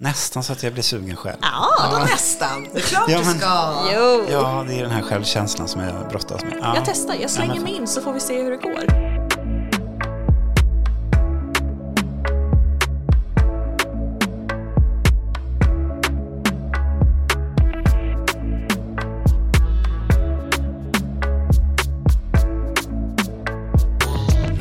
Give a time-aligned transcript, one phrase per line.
[0.00, 1.36] Nästan så att jag blir sugen själv.
[1.42, 2.68] Ja, då nästan.
[2.72, 3.74] Det är klart Ja, du ska.
[3.94, 4.24] Jo.
[4.30, 6.58] Ja, det är den här självkänslan som jag brottas med.
[6.60, 6.74] Ja.
[6.74, 9.07] Jag testar, jag slänger men- mig in så får vi se hur det går.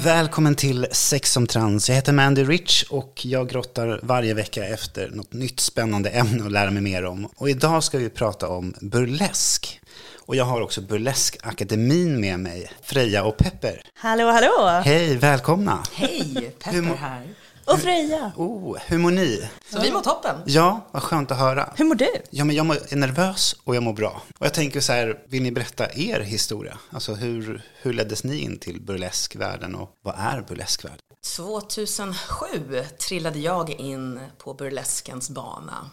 [0.08, 1.90] Välkommen till Sex som trans.
[1.90, 6.52] Jag heter Mandy Rich och jag grottar varje vecka efter något nytt spännande ämne att
[6.52, 7.30] lära mig mer om.
[7.36, 9.81] Och idag ska vi prata om burlesk.
[10.26, 13.81] Och jag har också Burleskakademin med mig, Freja och Pepper.
[13.94, 14.81] Hallå, hallå!
[14.86, 15.84] Hej, välkomna!
[15.94, 17.23] Hej, Pepper här.
[17.67, 19.49] Och Freja, Oh, hur mår ni?
[19.71, 20.35] Så vi mår toppen.
[20.45, 21.73] Ja, vad skönt att höra.
[21.77, 22.09] hur mår du?
[22.30, 24.21] Ja, men jag mår- är nervös och jag mår bra.
[24.39, 26.77] Och jag tänker så här, vill ni berätta er historia?
[26.89, 30.99] Alltså hur, hur leddes ni in till burleskvärlden och vad är burleskvärlden?
[31.35, 35.89] 2007 trillade jag in på burleskens bana.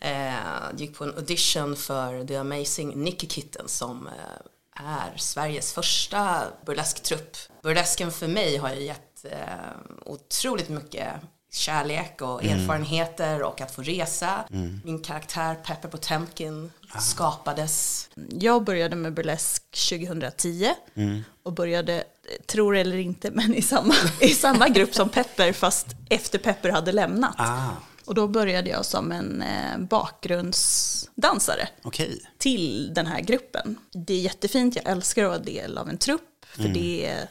[0.00, 0.32] Eh,
[0.76, 4.12] gick på en audition för The Amazing Nicky Kitten som eh,
[4.86, 7.36] är Sveriges första burlesktrupp.
[7.62, 9.38] Burlesken för mig har ju gett eh,
[10.06, 11.08] otroligt mycket
[11.52, 14.44] kärlek och erfarenheter och att få resa.
[14.84, 18.08] Min karaktär Pepper Potemkin skapades.
[18.30, 20.70] Jag började med burlesk 2010
[21.42, 22.04] och började,
[22.46, 26.92] tror eller inte, men i samma, i samma grupp som Pepper fast efter Pepper hade
[26.92, 27.34] lämnat.
[27.38, 27.68] Ah,
[28.04, 32.20] Och då började jag som en eh, bakgrundsdansare okej.
[32.38, 33.76] till den här gruppen.
[33.92, 37.28] Det är jättefint, jag älskar att vara del av en trupp, för det, är,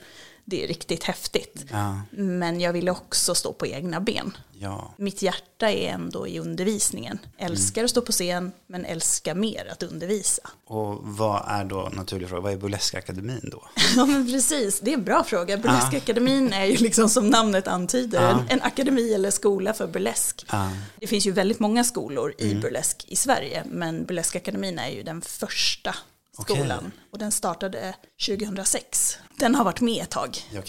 [0.49, 1.65] det är riktigt häftigt.
[1.71, 4.37] Ja, Men jag ville också stå på egna ben.
[4.53, 4.93] ja.
[4.97, 7.19] Mitt hjärta är ändå i undervisningen.
[7.37, 10.41] Älskar att stå på scen, men älskar mer att undervisa.
[10.65, 13.67] Och vad är då, naturlig fråga, vad är Burleskakademin då?
[13.95, 15.57] Ja men precis, det är en bra fråga.
[15.57, 20.45] Burleskakademin är ju liksom som namnet antyder, en, en akademi eller skola för burlesk.
[20.51, 20.71] Ja.
[20.99, 25.21] Det finns ju väldigt många skolor i burlesk i Sverige, men Burleskakademin är ju den
[25.21, 25.95] första
[26.41, 26.91] Skolan.
[27.11, 27.95] Och den startade
[28.27, 29.17] 2006.
[29.37, 30.37] Den har varit med ett tag.
[30.57, 30.63] Och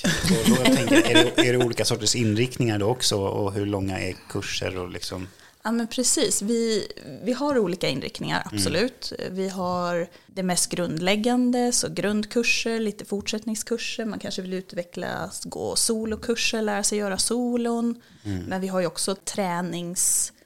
[0.49, 4.01] då jag tänker, är, det, är det olika sorters inriktningar då också och hur långa
[4.01, 5.29] är kurser och liksom?
[5.63, 6.93] Ja men precis, vi,
[7.23, 9.13] vi har olika inriktningar, absolut.
[9.31, 16.63] Vi har det mest grundläggande, så grundkurser, lite fortsättningskurser, man kanske vill utvecklas, gå solokurser,
[16.63, 18.03] lära sig göra solon.
[18.23, 19.15] Men vi har ju också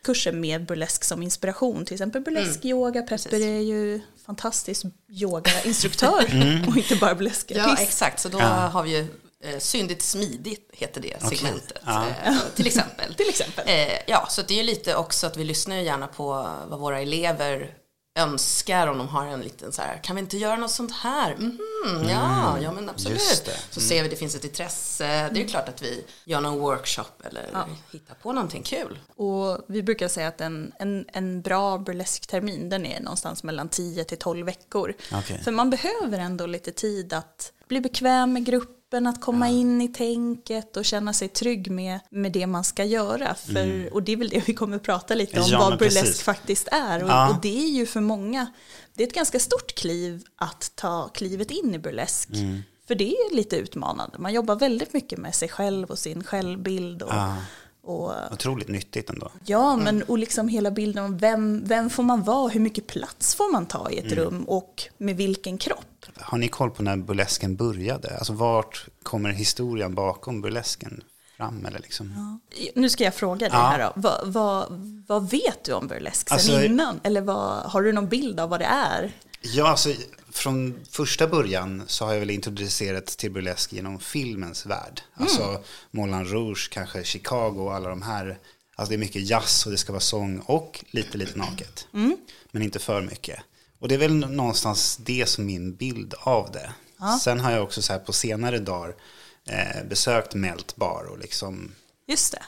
[0.04, 6.24] träningskurser med burlesk som inspiration, till exempel burlesk yoga, Pepper är ju fantastisk yogainstruktör
[6.68, 7.82] och inte bara Ja, burleskartist.
[7.82, 8.20] exakt.
[8.20, 9.06] Så då har vi ju
[9.44, 11.82] eh, Syndigt smidigt heter det segmentet.
[11.86, 12.04] Ja.
[12.24, 13.14] Eh, till exempel.
[13.16, 13.64] Till exempel.
[13.68, 16.80] Eh, ja, så det är ju lite också att vi lyssnar ju gärna på vad
[16.80, 17.70] våra elever
[18.18, 21.34] önskar om de har en liten så här, kan vi inte göra något sånt här?
[21.34, 23.50] Mhm, ja, ja men absolut.
[23.70, 25.04] Så ser vi att det finns ett intresse.
[25.04, 27.46] Det är ju klart att vi gör någon workshop eller
[27.92, 28.98] hittar på någonting kul.
[29.16, 34.04] Och vi brukar säga att en, en, en bra burlesktermin den är någonstans mellan 10
[34.04, 34.94] till 12 veckor.
[35.12, 35.40] Okej.
[35.44, 39.88] För man behöver ändå lite tid att bli bekväm med gruppen, att komma in i
[39.88, 43.34] tänket och känna sig trygg med, med det man ska göra.
[43.34, 46.68] För, Och det är väl det vi kommer prata lite om, Ja, vad burlesk faktiskt
[46.72, 47.02] är.
[47.04, 47.28] Och, Ja.
[47.30, 48.46] och det är ju för många,
[48.94, 52.28] det är ett ganska stort kliv att ta klivet in i burlesk.
[52.30, 52.62] Mm.
[52.88, 54.18] För det är lite utmanande.
[54.18, 57.02] Man jobbar väldigt mycket med sig själv och sin självbild.
[57.02, 57.36] Och, Ja.
[57.84, 59.30] Och Otroligt nyttigt ändå.
[59.44, 63.34] Ja, men och liksom hela bilden om vem, vem får man vara, hur mycket plats
[63.34, 66.06] får man ta i ett rum och med vilken kropp.
[66.16, 68.16] Har ni koll på när burlesken började?
[68.18, 71.00] Alltså vart kommer historien bakom burlesken
[71.36, 71.66] fram?
[71.66, 72.40] Eller liksom?
[72.74, 73.66] Nu ska jag fråga dig Ja.
[73.66, 74.66] här då, vad, vad,
[75.08, 77.00] vad vet du om burlesk sen Alltså- innan?
[77.02, 79.12] Eller vad, har du någon bild av vad det är?
[79.42, 79.90] Ja, alltså
[80.34, 85.00] från första början så har jag väl introducerat till burlesk genom filmens värld.
[85.14, 88.38] Alltså Moulin Rouge, kanske Chicago och alla de här.
[88.76, 91.86] Alltså det är mycket jazz och det ska vara sång och lite, lite naket.
[92.50, 93.40] Men inte för mycket.
[93.78, 96.72] Och det är väl någonstans det som min bild av det.
[97.20, 98.94] Sen har jag också så här på senare dagar
[99.48, 101.74] eh, besökt Melt Bar och liksom
[102.06, 102.42] Just det.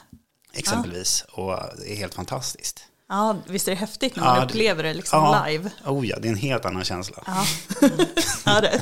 [0.53, 1.25] exempelvis.
[1.31, 2.83] Och det är helt fantastiskt.
[3.09, 5.69] Ja, visst är det häftigt när man Ja, upplever det liksom Ja, live?
[5.85, 7.23] Oh ja, det är en helt annan känsla.
[7.25, 7.45] Ja,
[8.45, 8.81] ja det,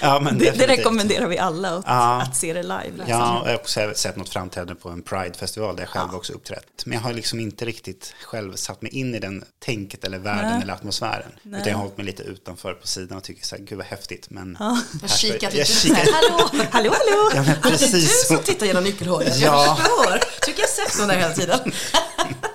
[0.00, 2.22] Ja, men det, det rekommenderar vi alla att, Ja.
[2.22, 2.82] att se det live.
[2.84, 3.06] Liksom.
[3.08, 6.82] Ja, jag har också sett något framträdande på en Pride-festival där jag själv också uppträtt.
[6.86, 10.50] Men jag har liksom inte riktigt själv satt mig in i den tänket eller världen
[10.52, 10.62] Nej.
[10.62, 11.32] eller atmosfären.
[11.44, 13.86] Utan jag har hållit mig lite utanför på sidan och tycker så här, gud vad
[13.86, 14.26] häftigt.
[14.30, 14.56] Men
[15.02, 16.48] Jag kikat jag lite så kikar- här, hallå!
[16.70, 17.30] Hallå, hallå!
[17.34, 19.36] Ja, men Det är du precis som tittar genom nyckelhålet.
[19.38, 19.64] Ja.
[19.66, 20.40] Jag förstår.
[20.46, 21.72] Tycker jag sett någon där hela tiden.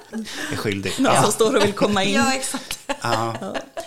[0.51, 0.94] är skyldig.
[1.00, 1.24] Någon Ja.
[1.24, 2.15] som står och vill komma in.
[2.15, 2.80] Ja, exakt.
[3.01, 3.36] Ja.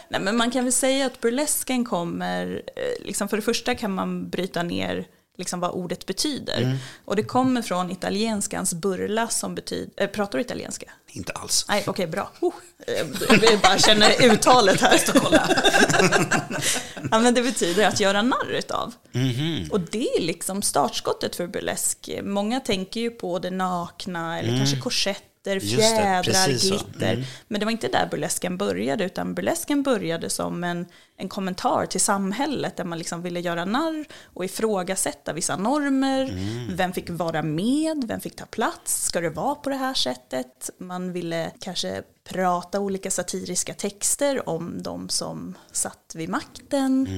[0.08, 3.94] Nej, men man kan väl säga att burlesken kommer, eh, liksom för det första kan
[3.94, 5.06] man bryta ner
[5.38, 6.78] liksom vad ordet betyder.
[7.04, 10.86] Och det kommer från italienskans burla som betyder, äh, pratar du italienska?
[11.08, 11.64] Inte alls.
[11.68, 12.30] Nej, okej, bra.
[12.40, 12.54] Oh,
[13.42, 15.00] jag bara känner uttalet här.
[17.10, 18.94] ja, men det betyder att göra narr utav.
[19.12, 19.68] Mhm.
[19.70, 22.10] Och det är liksom startskottet för burlesk.
[22.22, 25.64] Många tänker ju på det nakna eller kanske korsetter, Mm.
[25.64, 26.68] Det, fjädrar, så.
[26.68, 27.12] glitter.
[27.12, 27.24] Mm.
[27.48, 32.00] Men det var inte där burlesken började, utan burlesken började som en, en kommentar till
[32.00, 36.22] samhället där man liksom ville göra narr och ifrågasätta vissa normer.
[36.22, 36.76] Mm.
[36.76, 38.04] Vem fick vara med?
[38.08, 39.04] Vem fick ta plats?
[39.04, 40.70] Ska det vara på det här sättet?
[40.78, 47.08] Man ville kanske prata olika satiriska texter om de som satt vid makten.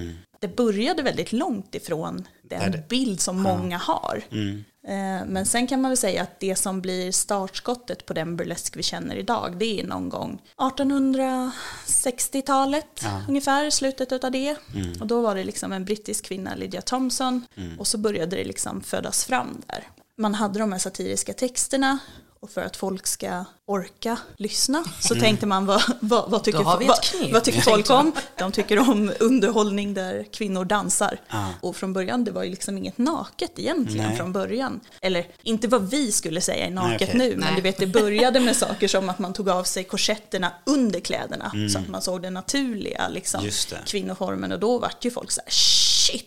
[0.41, 2.73] Det började väldigt långt ifrån den Mm.
[2.73, 4.23] Det- bild som många har.
[4.31, 4.65] Mm.
[4.89, 8.77] Eh, Men sen kan man väl säga att det som blir startskottet på den burlesk
[8.77, 14.57] vi känner idag, det är någon gång 1860-talet ungefär, slutet av det.
[15.01, 17.47] Och då var det liksom en brittisk kvinna, Lydia Thompson,
[17.79, 19.89] och så började det liksom födas fram där.
[20.19, 21.99] Man hade de här satiriska texterna
[22.41, 26.85] och för att folk ska orka lyssna så tänkte man vad, vad, vad, tycker, vad,
[27.33, 28.13] vad tycker folk om?
[28.39, 31.21] De tycker om underhållning där kvinnor dansar.
[31.29, 31.49] Ja.
[31.61, 34.17] Och från början, det var ju liksom inget naket egentligen Nej.
[34.17, 34.81] från början.
[35.01, 37.19] Eller inte vad vi skulle säga är naket Nej, okej.
[37.19, 37.57] nu, men Nej.
[37.57, 41.51] du vet det började med saker som att man tog av sig korsetterna under kläderna
[41.55, 41.69] Mm.
[41.69, 43.51] så att man såg den naturliga liksom,
[43.87, 46.25] kvinnoformen och då vart ju folk så här shit,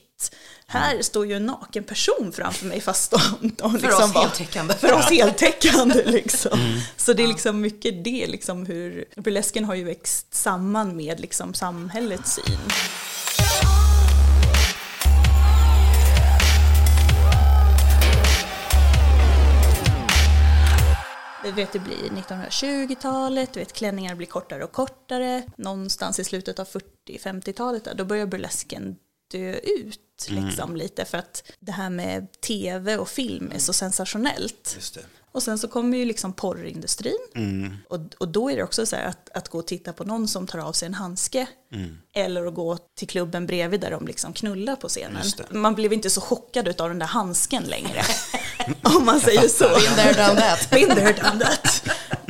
[0.71, 3.19] här står ju en naken person framför mig fast de,
[3.57, 4.73] de För liksom oss var- heltäckande.
[4.73, 6.59] för oss heltäckande liksom.
[6.59, 6.79] Mm.
[6.97, 11.53] Så det är liksom mycket det, liksom hur burlesken har ju växt samman med liksom
[11.53, 12.59] samhällets syn.
[21.43, 25.43] Du vet, det blir 1920-talet, du vet, klänningar blir kortare och kortare.
[25.55, 26.67] Någonstans i slutet av
[27.07, 28.95] 40-50-talet, där, då börjar burlesken
[29.31, 34.73] dö ut liksom, lite för att det här med tv och film är så sensationellt.
[34.75, 35.01] Just det.
[35.31, 37.27] Och sen så kommer ju liksom porrindustrin.
[37.35, 37.77] Mm.
[37.89, 40.27] Och, och då är det också så här att, att gå och titta på någon
[40.27, 41.47] som tar av sig en handske.
[41.73, 41.97] Mm.
[42.13, 45.23] Eller att gå till klubben bredvid där de liksom knullar på scenen.
[45.51, 48.01] Man blev inte så chockad av den där handsken längre.
[48.97, 49.63] om man säger så.
[49.63, 50.69] Been there, done that.
[50.69, 51.83] Been there, done that.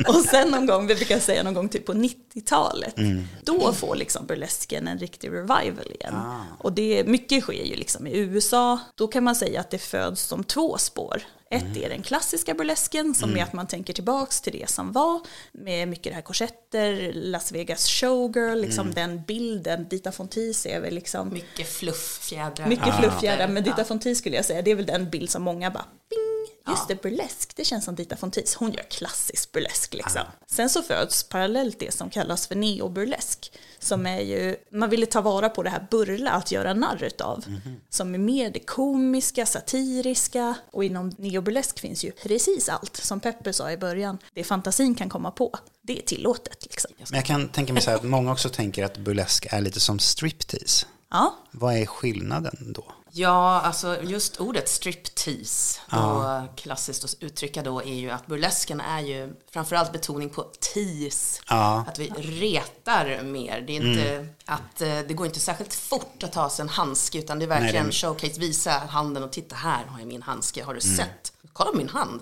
[0.08, 3.28] Och sen någon gång, vi brukar säga någon gång typ på 90-talet, Mm.
[3.44, 6.14] då får liksom burlesken en riktig revival igen.
[6.14, 6.40] Ah.
[6.58, 8.78] Och det, mycket sker ju liksom i USA.
[8.94, 11.22] Då kan man säga att det föds som två spår.
[11.52, 11.84] Ett Mm.
[11.84, 15.20] är den klassiska burlesken som är att man tänker tillbaks till det som var
[15.52, 18.94] med mycket det här korsetter, Las Vegas showgirl, liksom Mm.
[18.94, 19.88] den bilden.
[19.88, 22.66] Dita Von Teese är väl liksom Mycket fluff, fjädrar.
[22.66, 23.84] mycket fluffjädrar, men Dita.
[23.88, 26.88] Von Teese skulle jag säga, det är väl den bild som många bara bing, just
[26.88, 30.22] det, burlesk, det känns som Dita Von Teese, hon gör klassisk burlesk liksom.
[30.46, 35.20] Sen så föds parallellt det som kallas för neoburlesk, som är ju, man ville ta
[35.20, 37.44] vara på det här burla, att göra narr utav,
[37.90, 43.52] som är mer det komiska, satiriska, och inom neoburlesk finns ju precis allt, som Peppe
[43.52, 46.90] sa i början, det fantasin kan komma på, det är tillåtet liksom.
[47.10, 49.80] Men jag kan tänka mig så här att många också tänker att burlesk är lite
[49.80, 50.86] som striptease.
[51.10, 52.84] Ja, Vad är skillnaden då?
[53.14, 59.00] Ja, alltså just ordet striptease, då klassiskt att uttrycka då, är ju att burlesken är
[59.00, 61.42] ju framförallt betoning på tease.
[61.48, 61.84] Ja.
[61.88, 63.60] Att vi retar mer.
[63.60, 67.18] Det är inte att eh, det går inte särskilt fort att ta sig en handske,
[67.18, 70.64] utan det är verkligen det- showcase, visa handen och titta här har jag min handske,
[70.64, 71.32] har du sett?
[71.52, 72.20] Kolla min hand.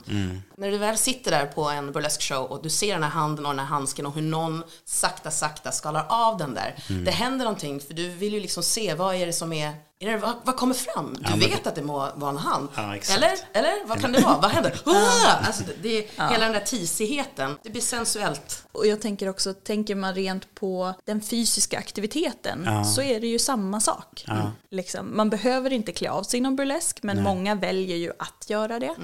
[0.57, 3.47] När du väl sitter där på en burlesk show och du ser den här handen
[3.47, 6.85] och den här handsken och hur någon sakta, sakta skalar av den där.
[7.05, 10.11] Det händer någonting, för du vill ju liksom se vad är det som är är
[10.11, 11.17] det, vad, vad kommer fram?
[11.21, 12.69] Du men- vet att det må vara en hand.
[12.75, 12.83] Ja.
[13.15, 13.33] Eller?
[13.53, 13.87] Eller?
[13.87, 14.39] Vad kan det vara?
[14.39, 14.81] Vad händer?
[14.87, 15.47] Ah!
[15.47, 18.65] Alltså, det, det, Hela den där tisigheten, det blir sensuellt.
[18.73, 23.39] Och jag tänker också, tänker man rent på den fysiska aktiviteten så är det ju
[23.39, 24.25] samma sak.
[24.71, 28.79] Liksom, man behöver inte klä av sig inom burlesk men många väljer ju att göra
[28.79, 28.95] det.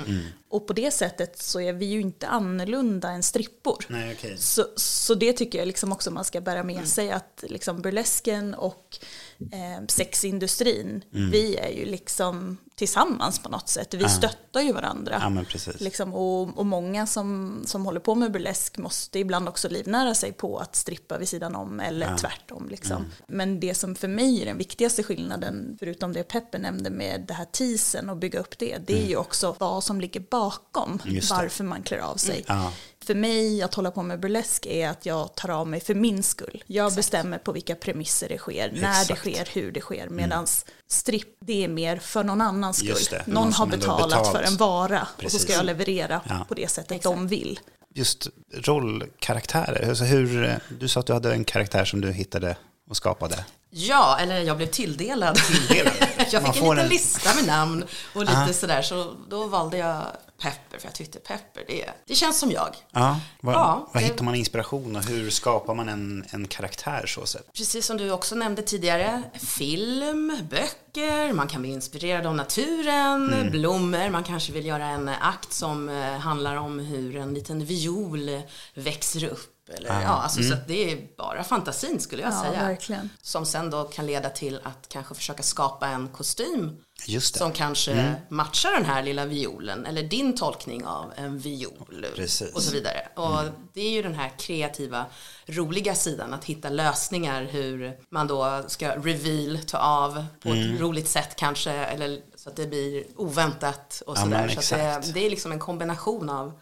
[0.48, 3.84] Och på det sättet så är vi ju inte annorlunda än strippor.
[3.88, 4.36] Nej, okej.
[4.38, 8.54] Så, så det tycker jag liksom också man ska bära med sig att liksom burlesken
[8.54, 8.98] och
[9.38, 13.94] eh, sexindustrin, vi är ju liksom tillsammans på något sätt.
[13.94, 15.18] Vi stöttar ju varandra.
[15.20, 15.80] Ja, men precis.
[15.80, 20.32] Liksom, och, och många som, som håller på med burlesk måste ibland också livnära sig
[20.32, 22.68] på att strippa vid sidan om eller tvärtom.
[22.68, 22.96] Liksom.
[22.96, 23.10] Mm.
[23.26, 27.34] Men det som för mig är den viktigaste skillnaden, förutom det Peppe nämnde med det
[27.34, 31.08] här teasen och bygga upp det, det är ju också vad som ligger bakom Mm.
[31.08, 31.22] Mm.
[31.30, 32.44] varför man klär av sig.
[32.46, 32.72] Ja.
[33.06, 36.22] För mig, att hålla på med burlesk är att jag tar av mig för min
[36.22, 36.64] skull.
[36.66, 39.20] Jag bestämmer på vilka premisser det sker, när det Exakt.
[39.20, 40.08] sker, hur det sker.
[40.08, 40.46] Medan
[40.88, 42.96] stripp, det är mer för någon annans skull.
[43.10, 44.36] Det, Någon, någon har betalat betalt.
[44.36, 45.42] för en vara och så Precis.
[45.42, 46.44] ska jag leverera Ja.
[46.48, 47.04] på det sättet Exakt.
[47.16, 47.60] de vill.
[47.94, 49.88] Just rollkaraktärer.
[49.88, 52.56] Alltså hur, du sa att du hade en karaktär som du hittade
[52.90, 53.44] och skapade.
[53.70, 55.36] Ja, eller jag blev tilldelad.
[55.36, 55.92] Tilldelad.
[56.30, 57.84] jag fick en liten en- lista med namn
[58.14, 60.02] och lite sådär, så då valde jag
[60.38, 62.74] Pepper, för jag tyckte Pepper, det, det känns som jag.
[62.92, 67.26] Ja, vad, Ja, vad hittar man inspiration och hur skapar man en, en karaktär så
[67.26, 67.52] sett?
[67.52, 73.50] Precis som du också nämnde tidigare, film, böcker, man kan bli inspirerad av naturen, Mm.
[73.50, 78.42] blommor, man kanske vill göra en akt som eh, handlar om hur en liten viol
[78.74, 79.52] växer upp.
[79.68, 82.64] Eller, ja, alltså, Så att det är bara fantasin skulle jag Ja, säga.
[82.64, 83.10] verkligen.
[83.22, 87.38] Som sen då kan leda till att kanske försöka skapa en kostym Just det.
[87.38, 88.14] som kanske Mm.
[88.30, 92.40] matchar den här lilla violen eller din tolkning av en viol Precis.
[92.42, 92.54] Mm.
[92.54, 93.08] och så vidare.
[93.16, 93.38] Och
[93.72, 95.06] det är ju den här kreativa,
[95.46, 100.74] roliga sidan att hitta lösningar hur man då ska reveal, ta av på Mm.
[100.74, 104.46] ett roligt sätt kanske eller så att det blir oväntat och Ja, sådär.
[104.56, 106.52] men Så att det, det är liksom en kombination av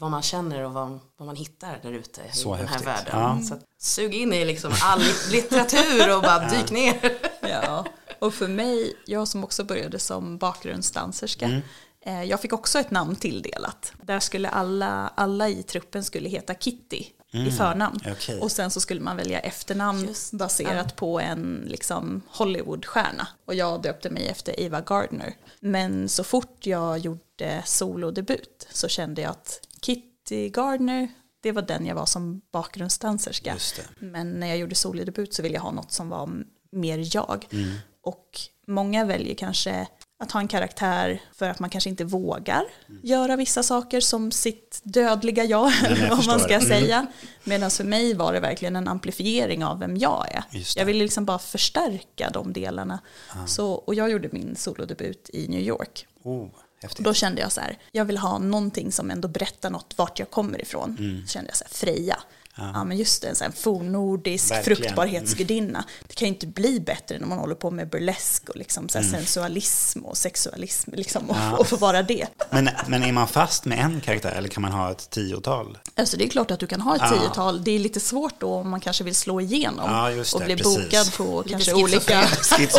[0.00, 2.86] vad man känner och vad, vad man hittar där ute i Så den här häftigt.
[2.88, 3.20] världen.
[3.20, 3.40] Ja.
[3.48, 7.18] Så att, sug in i liksom all litteratur och bara dyk ner.
[7.48, 7.86] Ja,
[8.18, 11.60] och för mig, jag som också började som bakgrundsdanserska, Mm.
[12.06, 13.92] eh, jag fick också ett namn tilldelat.
[14.02, 18.00] Där skulle alla, alla i truppen skulle heta Kitty i förnamn.
[18.04, 18.12] Mm.
[18.12, 18.40] okej.
[18.40, 23.28] Och sen så skulle man välja efternamn Just, baserat på en liksom, Hollywoodstjärna.
[23.44, 25.34] Och jag döpte mig efter Ava Gardner.
[25.60, 31.08] Men så fort jag gjorde solodebut så kände jag att Kitty Gardner,
[31.40, 33.52] det var den jag var som bakgrundsdanserska.
[33.52, 34.06] Just det.
[34.06, 36.30] Men när jag gjorde solodebut så ville jag ha något som var
[36.72, 37.46] mer jag.
[37.50, 37.74] Mm.
[38.02, 39.86] Och många väljer kanske
[40.18, 42.62] att ha en karaktär för att man kanske inte vågar
[43.02, 45.72] göra vissa saker som sitt dödliga jag,
[46.10, 46.66] vad man ska det.
[46.66, 47.06] säga.
[47.44, 50.44] Medan för mig var det verkligen en amplifiering av vem jag är.
[50.76, 52.98] Jag ville liksom bara förstärka de delarna.
[53.46, 56.06] Så, och jag gjorde min solodebut i New York.
[56.22, 56.48] Oh,
[56.82, 57.04] häftigt.
[57.04, 60.30] då kände jag så här, jag vill ha någonting som ändå berättar något vart jag
[60.30, 60.96] kommer ifrån.
[61.00, 61.22] Mm.
[61.26, 62.16] Så kände jag så här, Freja.
[62.56, 62.84] Ja.
[62.84, 64.76] men just det, en sån här fornnordisk Verkligen.
[64.76, 65.84] fruktbarhetsgudinna.
[66.08, 68.88] Det kan ju inte bli bättre när man håller på med burlesk och liksom Mm.
[68.88, 70.90] så här sensualism och sexualism.
[70.94, 72.26] Liksom, och, och få vara det.
[72.50, 75.78] Men, men är man fast med en karaktär eller kan man ha ett tiotal?
[75.94, 77.18] Alltså det är klart att du kan ha ett Ja.
[77.20, 77.64] tiotal.
[77.64, 80.46] Det är lite svårt då om man kanske vill slå igenom Ja, just och det,
[80.46, 80.76] bli precis.
[80.84, 82.28] bokad på Lite kanske olika,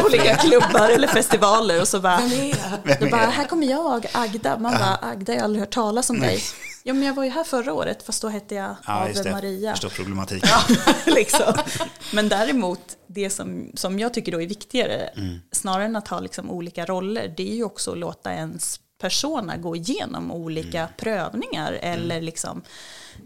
[0.05, 2.55] olika klubbar eller festivaler och så bara, Vem är?
[2.83, 3.31] Vem då är bara det?
[3.31, 4.57] här kommer jag, Agda.
[4.59, 6.41] Man bara, Agda, jag har aldrig hört talas om dig.
[6.87, 9.31] Ja, men jag var ju här förra året, fast då hette jag Ja, Ave det.
[9.31, 9.71] Maria.
[9.71, 10.49] Förstår problematiken.
[11.05, 11.53] liksom.
[12.13, 15.39] Men däremot, det som, som jag tycker då är viktigare, Mm.
[15.51, 19.57] snarare än att ha liksom olika roller, det är ju också att låta ens persona
[19.57, 20.91] gå igenom olika Mm.
[20.97, 22.61] prövningar eller liksom,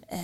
[0.08, 0.20] eh,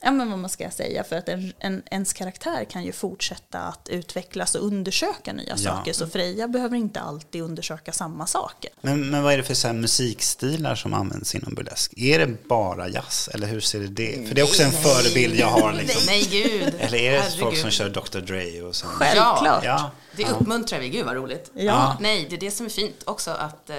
[0.00, 3.58] ja men vad man ska säga, för att en, en, ens karaktär kan ju fortsätta
[3.58, 5.56] att utvecklas och undersöka nya Ja.
[5.56, 8.70] saker, så Freja behöver inte alltid undersöka samma saker.
[8.80, 11.92] Men, men vad är det för så här musikstilar som används inom burlesk?
[11.96, 14.28] Är det bara jazz eller hur ser det ut?
[14.28, 15.72] För det är också en förebild jag har.
[15.78, 16.02] Liksom.
[16.06, 16.74] Nej, gud.
[16.78, 17.40] Eller är det Herregud.
[17.40, 18.18] folk som kör Dr.
[18.18, 18.86] Dre och så?
[18.86, 19.64] Självklart.
[19.64, 19.90] Ja.
[20.16, 21.50] Det uppmuntrar vi, gud vad roligt.
[21.54, 21.96] Ja.
[22.00, 23.76] Nej, det är det som är fint också att eh,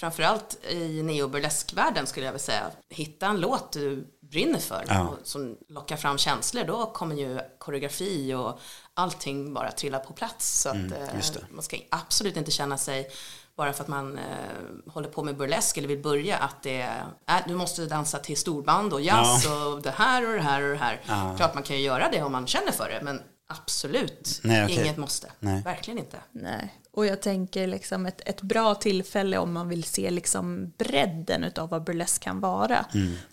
[0.00, 5.08] framförallt i neoburleskvärlden skulle jag vilja säga, hitta en låt du brinner för Ja.
[5.08, 8.60] och som lockar fram känslor, då kommer ju koreografi och
[8.94, 10.60] allting bara trilla på plats.
[10.60, 11.54] Så att Mm, just eh, det.
[11.54, 13.10] man ska absolut inte känna sig
[13.56, 17.04] bara för att man eh, håller på med burlesk eller vill börja att det är,
[17.28, 20.70] äh, du måste dansa till storband och jazz och det här och det här och
[20.70, 21.00] det här.
[21.06, 21.34] Ja.
[21.36, 24.76] Klart man kan ju göra det om man känner för det, men absolut Nej, okej.
[24.80, 25.32] inget måste.
[25.40, 25.62] Nej.
[25.62, 26.16] Verkligen inte.
[26.32, 26.74] Nej.
[26.98, 31.68] Och jag tänker liksom ett, ett bra tillfälle om man vill se liksom bredden av
[31.68, 32.86] vad burlesk kan vara.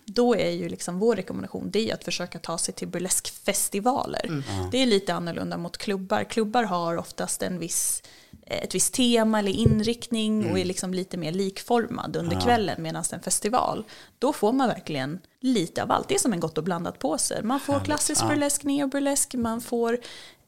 [0.04, 4.42] Då är ju liksom vår rekommendation det är att försöka ta sig till burleskfestivaler.
[4.70, 6.24] Det är lite annorlunda mot klubbar.
[6.24, 8.02] Klubbar har oftast en viss,
[8.46, 13.20] ett visst tema eller inriktning och är liksom lite mer likformad under kvällen medan en
[13.20, 13.84] festival,
[14.18, 16.08] då får man verkligen lite av allt.
[16.08, 17.42] Det är som en gott och blandat påse.
[17.42, 18.28] Man får klassisk Ja.
[18.28, 19.98] burlesk, neoburlesk, man får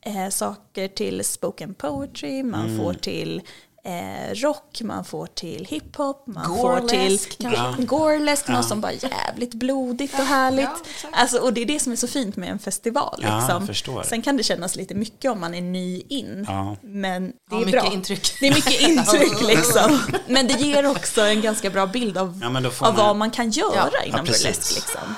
[0.07, 2.79] eh, saker till spoken poetry, man Mm.
[2.79, 3.43] får till
[3.85, 7.83] eh, rock, man får till hiphop, man Gorelesk, får till kanske.
[7.83, 10.69] gorelesk, något som bara jävligt blodigt och härligt.
[11.03, 13.21] ja, alltså, och det är det som är så fint med en festival.
[13.23, 14.03] Ja, Liksom.
[14.05, 16.77] Sen kan det kännas lite mycket om man är ny in, Ja.
[16.83, 17.93] men det Ja, är mycket bra.
[17.93, 18.41] intryck.
[18.41, 19.99] Det är mycket intryck liksom.
[20.27, 23.51] Men det ger också en ganska bra bild av, Ja, av man- vad man kan
[23.51, 24.03] göra Ja.
[24.05, 24.75] inom Ja, burlesk.
[24.75, 25.15] Liksom.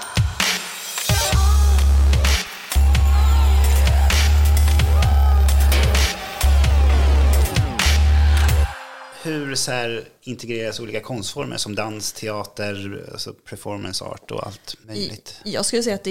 [9.51, 15.41] Hur så här, integreras olika konstformer som dans, teater, alltså performance art och allt möjligt?
[15.45, 16.11] Jag skulle säga att det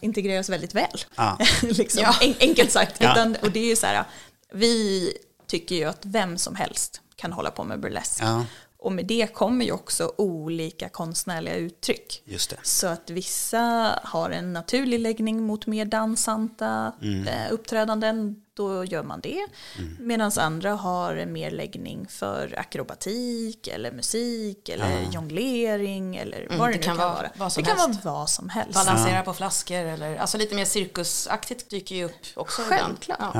[0.00, 1.00] integreras väldigt väl.
[1.16, 1.38] Ja.
[1.62, 2.14] liksom, Ja.
[2.20, 2.96] en, enkelt sagt.
[3.00, 3.12] Ja.
[3.12, 4.04] Utan, och det är ju så här,
[4.52, 5.12] vi
[5.46, 8.18] tycker ju att vem som helst kan hålla på med burlesk.
[8.22, 8.44] Ja.
[8.78, 12.22] Och med det kommer ju också olika konstnärliga uttryck.
[12.24, 12.56] Just det.
[12.62, 17.26] Så att vissa har en naturlig läggning mot mer dansanta Mm.
[17.28, 18.36] eh, uppträdanden.
[18.60, 19.46] Då gör man det.
[19.78, 19.96] Mm.
[20.00, 26.72] Medan andra har en mer läggning för akrobatik eller musik eller jonglering eller vad det,
[26.72, 27.30] det nu kan kan vara vara.
[27.36, 28.04] vad som det kan helst.
[28.04, 28.74] vara vad som helst.
[28.74, 32.62] Balansera på flaskor eller alltså lite mer cirkusaktigt dyker ju upp också.
[32.62, 33.36] Självklart.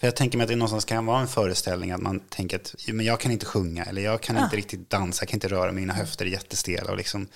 [0.00, 2.74] För jag tänker mig att det någonstans kan vara en föreställning att man tänker att
[2.92, 5.72] men jag kan inte sjunga eller jag kan inte riktigt dansa, jag kan inte röra
[5.72, 6.90] mina höfter är jättestela.
[6.90, 7.26] Och liksom,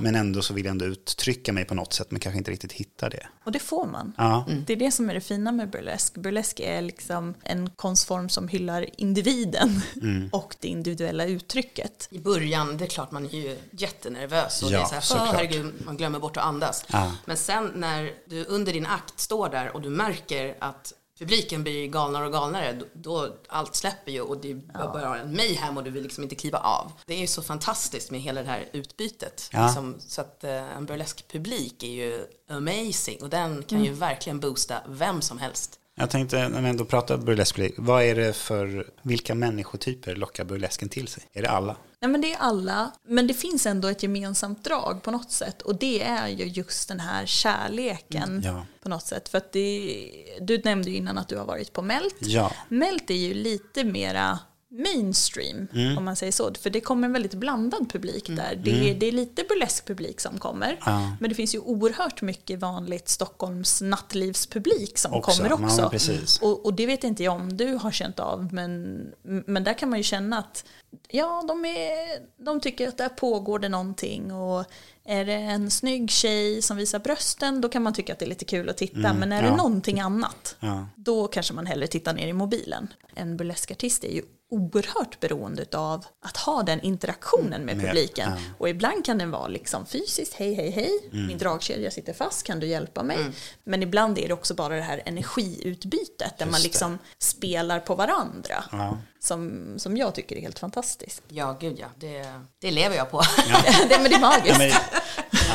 [0.00, 2.72] Men ändå så vill jag ändå uttrycka mig på något sätt men kanske inte riktigt
[2.72, 3.26] hittar det.
[3.44, 4.12] Och det får man.
[4.16, 6.14] Ja, Det är det som är det fina med burlesk.
[6.14, 10.28] Burlesk är liksom en konstform som hyllar individen Mm.
[10.32, 12.08] och det individuella uttrycket.
[12.10, 15.00] I början, det är klart man är ju jättenervös och Ja, det är så här,
[15.00, 15.28] såklart.
[15.28, 16.84] "Åh, herregud, man glömmer bort att andas.
[16.92, 17.12] Ja.
[17.24, 21.86] Men sen när du under din akt står där och du märker att publiken blir
[21.86, 25.90] galnare och galnare, då, allt släpper ju och det är bara en mayhem och du
[25.90, 26.92] vill liksom inte kliva av.
[27.06, 29.48] Det är ju så fantastiskt med hela det här utbytet.
[29.52, 29.66] Ja.
[29.66, 34.40] Liksom, så att eh, en burlesk publik är ju amazing och den kan ju verkligen
[34.40, 35.80] boosta vem som helst.
[35.98, 40.88] Jag tänkte, när vi ändå pratar burlesk, vad är det för, vilka människotyper lockar burlesken
[40.88, 41.22] till sig?
[41.32, 41.76] Är det alla?
[42.00, 45.62] Nej, men det är alla, men det finns ändå ett gemensamt drag på något sätt
[45.62, 48.66] och det är ju just den här kärleken Ja.
[48.82, 49.28] på något sätt.
[49.28, 50.10] För att det,
[50.40, 52.16] du nämnde ju innan att du har varit på Melt.
[52.20, 52.52] Ja.
[52.68, 54.38] Melt är ju lite mera
[54.70, 55.98] mainstream Mm.
[55.98, 56.54] om man säger så.
[56.54, 58.60] För det kommer en väldigt blandad publik där.
[58.64, 60.66] Det, är, det är lite burlesk publik som kommer.
[60.68, 60.78] Mm.
[60.86, 61.16] Ja.
[61.20, 65.30] Men det finns ju oerhört mycket vanligt Stockholms nattlivspublik som Också.
[65.42, 65.88] kommer Ja, också.
[65.90, 66.38] precis.
[66.42, 69.90] Och, och det vet inte jag om du har känt av, men, men där kan
[69.90, 70.64] man ju känna att
[71.08, 74.32] ja, de, är, de tycker att där pågår det någonting.
[74.32, 74.64] Och
[75.04, 78.28] är det en snygg tjej som visar brösten, då kan man tycka att det är
[78.28, 79.14] lite kul att titta.
[79.14, 79.44] men är Mm.
[79.44, 79.50] ja.
[79.50, 80.86] det någonting annat, Ja.
[80.96, 82.88] då kanske man hellre tittar ner i mobilen.
[83.14, 88.30] En burleskartist är ju oerhört beroende av att ha den interaktionen med Med- publiken.
[88.30, 88.38] ja.
[88.58, 92.60] Och ibland kan den vara liksom fysiskt, hej hej hej, min dragkedja sitter fast, kan
[92.60, 93.18] du hjälpa mig?
[93.64, 96.68] Men ibland är det också bara det här energiutbytet där man Just det.
[96.68, 98.64] liksom spelar på varandra.
[98.72, 98.98] Ja.
[99.18, 101.22] Som, som jag tycker är helt fantastiskt.
[101.28, 102.26] Ja, gud ja, det,
[102.60, 103.22] det lever jag på.
[103.88, 104.46] det, men det är magiskt.
[104.48, 104.78] Ja, men, ja,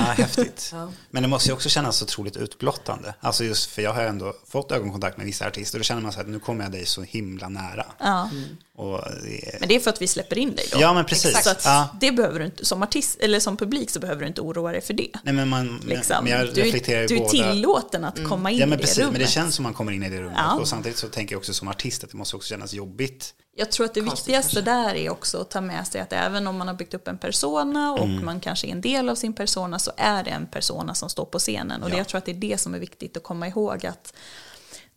[0.03, 0.69] häftigt.
[0.73, 0.91] Ja.
[1.09, 3.13] Men det måste ju också kännas så otroligt utblottande.
[3.19, 6.11] Alltså just för jag har ändå fått ögonkontakt med vissa artister och då känner man
[6.11, 7.85] så här att nu kommer jag dig så himla nära.
[7.99, 8.29] Ja.
[8.75, 9.59] Och det är...
[9.59, 10.81] Men det är för att vi släpper in dig då.
[10.81, 11.25] Ja, men precis.
[11.25, 11.43] Exakt.
[11.45, 11.89] Så att Ja.
[12.01, 14.81] det behöver du inte, som artist eller som publik så behöver du inte oroa dig
[14.81, 15.09] för det.
[15.23, 16.23] Nej, men, man, Liksom.
[16.23, 17.29] men jag du, reflekterar är, ju du är båda.
[17.29, 18.95] tillåten att komma in Ja, men i precis.
[18.97, 19.13] det rummet.
[19.13, 20.37] Men det känns som man kommer in i det rummet.
[20.37, 20.59] Ja.
[20.59, 23.33] Och samtidigt så tänker jag också som artist att det måste också kännas jobbigt.
[23.55, 24.71] Jag tror att det Konstigt viktigaste kanske.
[24.71, 27.17] där är också att ta med sig att även om man har byggt upp en
[27.17, 28.25] persona och Mm.
[28.25, 31.25] man kanske är en del av sin persona så är det en persona som står
[31.25, 31.83] på scenen.
[31.83, 31.97] Och det, Ja.
[31.99, 34.13] jag tror att det är det som är viktigt att komma ihåg att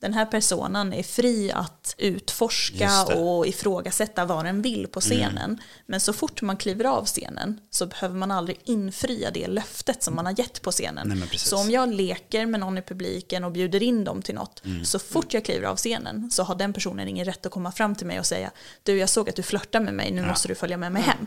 [0.04, 2.90] den här personen är fri att utforska.
[2.90, 3.18] Mm.
[3.18, 5.60] och ifrågasätta vad den vill på scenen.
[5.86, 10.14] Men så fort man kliver av scenen så behöver man aldrig infria det löftet som
[10.14, 11.08] man har gett på scenen.
[11.30, 14.62] Nej, så om jag leker med någon i publiken och bjuder in dem till något,
[14.64, 14.84] Mm.
[14.84, 17.94] så fort jag kliver av scenen så har den personen ingen rätt att komma fram
[17.94, 18.50] till mig och säga
[18.82, 21.26] du jag såg att du flörtar med mig, nu måste du följa med mig hem.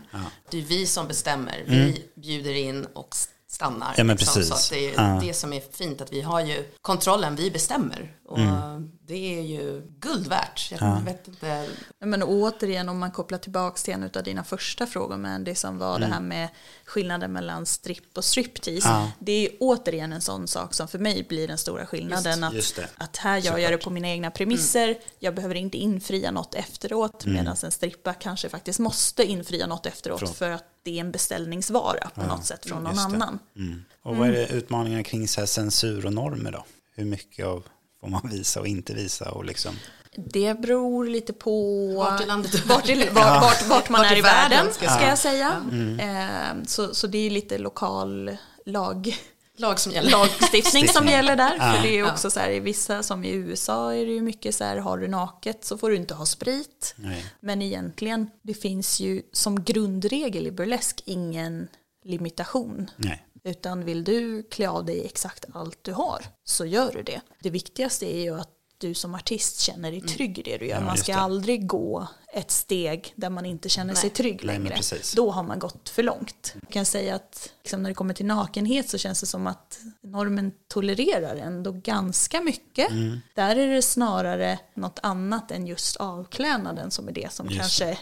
[0.50, 1.64] Det är vi som bestämmer.
[1.66, 3.14] Vi bjuder in och
[3.50, 3.86] stannar.
[3.86, 3.94] Mm.
[3.96, 4.34] Ja, men liksom.
[4.34, 4.48] precis.
[4.48, 5.20] Så att det är Ja.
[5.22, 8.14] det som är fint, att vi har ju kontrollen, vi bestämmer.
[8.28, 8.90] Och Mm.
[9.06, 10.72] det är ju guld värt.
[10.80, 11.66] Jag vet inte.
[11.98, 15.78] Men återigen om man kopplar tillbaka till en av dina första frågor med det som
[15.78, 16.48] var det här med
[16.84, 18.88] skillnaden mellan stripp och striptease.
[18.88, 19.00] Mm.
[19.00, 19.10] Ja.
[19.18, 22.44] Det är återigen en sån sak som för mig blir den stora skillnaden.
[22.44, 22.88] att, just det.
[22.96, 27.26] att här gör jag det på mina egna premisser, jag behöver inte infria något efteråt.
[27.26, 31.10] Medan en strippa kanske faktiskt måste infria något efteråt Från- för att det är en
[31.10, 33.38] beställningsvara på något sätt från någon annan.
[33.56, 33.84] Mm.
[34.02, 36.64] Och vad är det utmaningarna kring så här censur och normer då?
[36.94, 37.64] Hur mycket av
[38.00, 39.74] får man visa och inte visa och liksom...
[40.16, 44.16] Det beror lite på Vart i landet vart, i, vart, vart, vart man Vart är
[44.16, 45.62] i världen, världen, ska, ska jag säga.
[46.00, 49.16] Eh, så, så det är lite lokal lag,
[49.58, 50.10] Lag som gäller.
[50.10, 51.58] lagstiftning som gäller där.
[51.58, 52.12] För det är ju Ja.
[52.12, 54.98] också så här, i vissa, som i USA är det ju mycket så här, har
[54.98, 56.94] du naket så får du inte ha sprit.
[56.96, 57.24] Nej.
[57.40, 61.68] Men egentligen, det finns ju som grundregel i burlesk ingen
[62.04, 62.90] limitation.
[62.96, 63.24] Nej.
[63.44, 67.20] Utan vill du klä av dig exakt allt du har så gör du det.
[67.40, 70.76] Det viktigaste är ju att du som artist känner dig trygg i det du gör.
[70.78, 71.18] Ja, man ska det.
[71.18, 74.16] aldrig gå ett steg där man inte känner sig Nej.
[74.16, 74.76] trygg Nej, men längre.
[74.76, 75.12] precis.
[75.12, 76.54] Då har man gått för långt.
[76.62, 79.78] Jag kan säga att liksom när det kommer till nakenhet så känns det som att
[80.02, 82.90] normen tolererar ändå ganska mycket.
[82.90, 83.20] Mm.
[83.34, 87.98] Där är det snarare något annat än just avklädnaden som är det som Just kanske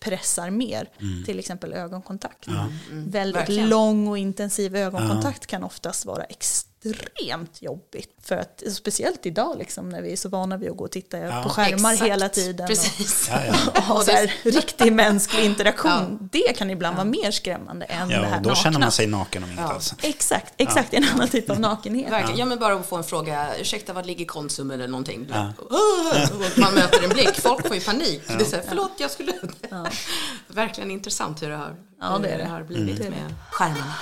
[0.00, 0.90] pressar mer.
[1.26, 2.46] Till exempel ögonkontakt.
[2.90, 3.68] Väldigt verkligen.
[3.68, 8.14] lång och intensiv ögonkontakt kan oftast vara extremt extremt jobbigt.
[8.22, 11.18] För att, speciellt idag liksom, när vi är så vana vid att gå och titta
[11.18, 11.42] Ja.
[11.42, 12.10] på skärmar Exakt.
[12.10, 12.64] hela tiden.
[12.64, 13.28] Och, Precis.
[13.30, 13.54] Ja, ja.
[13.76, 16.18] och ha så här, riktig mänsklig interaktion.
[16.20, 16.28] Ja.
[16.32, 18.62] Det kan ibland vara mer skrämmande än det ja, här och då nakna.
[18.62, 19.68] känner man sig naken om inte Ja.
[19.72, 19.94] alls.
[20.02, 22.12] Exakt, exakt en annan typ av nakenhet.
[22.12, 22.38] Verkligen.
[22.38, 22.44] Ja.
[22.44, 25.32] men bara att få en fråga, ursäkta var ligger Konsum eller någonting.
[25.58, 28.22] Och man möter en blick, folk får ju panik.
[28.28, 29.32] Det är så här, förlåt jag skulle...
[30.48, 32.50] Verkligen intressant hur det har, Ja, det är hur det.
[32.50, 33.10] har blivit Det det.
[33.10, 33.94] med skärmarna.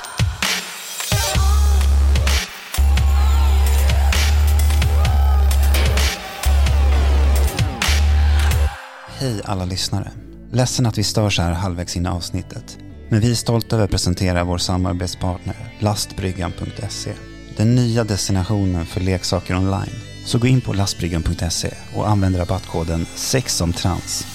[9.19, 10.11] Hej alla lyssnare.
[10.53, 12.79] Ledsen att vi stör så här halvvägs in i avsnittet.
[13.11, 17.13] Men vi är stolta över att presentera vår samarbetspartner lastbryggan.se.
[17.57, 19.95] Den nya destinationen för leksaker online.
[20.27, 24.27] Så gå in på lastbryggan.se och använd rabattkoden sexomtrans.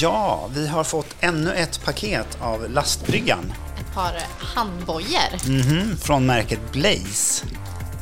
[0.00, 3.52] Ja, vi har fått ännu ett paket av lastbryggan.
[3.80, 5.48] ett par handbojor.
[5.48, 7.44] Mhm, från märket Blaze.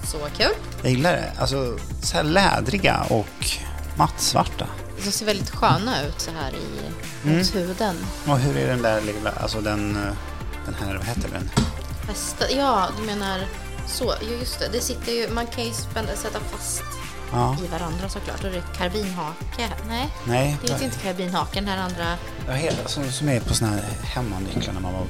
[0.06, 0.54] Så kul.
[0.82, 1.32] Jag gillar det.
[1.38, 3.46] Alltså, så här lädriga och
[3.96, 4.66] mattsvarta.
[5.04, 6.80] De ser väldigt sköna ut så här i
[7.24, 7.38] Mm.
[7.38, 7.96] mot huden.
[8.26, 9.94] Och hur är den där lilla, alltså den,
[10.64, 11.50] den här, vad heter den?
[12.06, 13.40] Fästa, ja, du menar
[13.88, 14.14] så.
[14.40, 14.68] Just det.
[14.72, 16.82] Det sitter ju, man kan ju spänna, sätta fast
[17.34, 18.44] Ja, i varandra såklart.
[18.44, 19.68] Och det är karbinhake.
[19.88, 20.56] Nej, nej.
[20.66, 21.60] det är inte karbinhake.
[21.60, 22.16] Den här andra.
[22.48, 25.06] Ja, som, som är på såna här hemmanycklar när man var,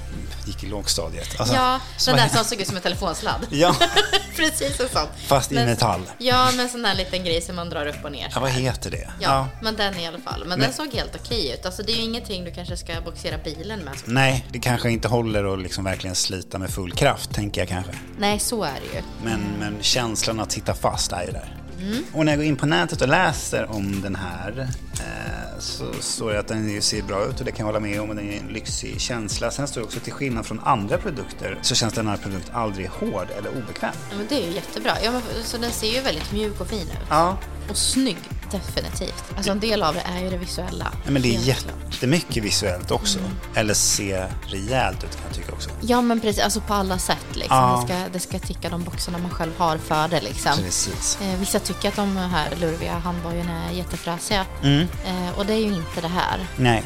[0.47, 1.41] gick i lågstadiet.
[1.41, 3.47] Alltså, ja, den där som såg ut som en telefonsladd.
[3.51, 3.77] Ja,
[4.37, 5.07] Precis en sån.
[5.27, 6.01] fast i Men- metall.
[6.19, 8.29] Ja, med en sån där liten grej som man drar upp och ner.
[8.35, 9.11] Ja, vad heter det?
[9.21, 10.41] Ja, men den i alla fall.
[10.41, 11.67] Men, Men- den såg helt okej ut.
[11.67, 13.95] Alltså det är ju ingenting du kanske ska boxera bilen med.
[14.05, 17.93] Nej, det kanske inte håller att liksom verkligen slita med full kraft, tänker jag kanske.
[18.19, 19.03] Nej, så är det ju.
[19.25, 21.57] Men, men känslan att sitta fast är ju där.
[21.85, 22.05] Mm.
[22.12, 26.33] Och när jag går in på nätet och läser om den här eh, så står
[26.33, 28.31] det att den ser bra ut och det kan jag hålla med om och den
[28.31, 29.51] är en lyxig känsla.
[29.51, 32.88] Sen står det också till skillnad från andra produkter så känns den här produkten aldrig
[32.88, 33.92] hård eller obekväm.
[34.11, 34.92] Ja, men det är ju jättebra.
[35.05, 36.99] Ja, men, så den ser ju väldigt mjuk och fin ut.
[37.09, 37.38] Ja,
[37.70, 38.18] Och snygg,
[38.59, 39.25] definitivt.
[39.37, 40.93] Alltså en del av det är ju det visuella.
[41.05, 43.19] Ja, men det är jättemycket visuellt också.
[43.19, 43.31] Mm.
[43.55, 45.71] Eller se rejält ut kan jag tycka också.
[45.81, 47.57] Ja men precis, alltså på alla sätt liksom.
[47.57, 47.85] Ja.
[47.88, 50.53] Det, ska, det ska ticka de boxarna man själv har för det liksom.
[50.57, 51.19] Precis.
[51.23, 54.47] Eh, vissa tycker att de här lurviga handbojorna är jättefräsiga.
[54.62, 54.81] Mm.
[54.81, 56.47] Eh, och det är ju inte det här.
[56.57, 56.83] Nej.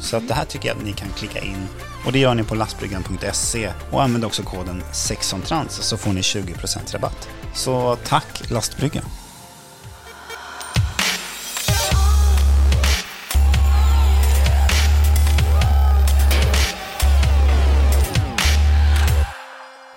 [0.00, 1.68] Så att det här tycker jag att ni kan klicka in.
[2.06, 6.92] Och det gör ni på lastbryggan.se och använd också koden sexomtrans så får ni 20%
[6.92, 7.28] rabatt.
[7.54, 9.04] Så tack Lastbryggan.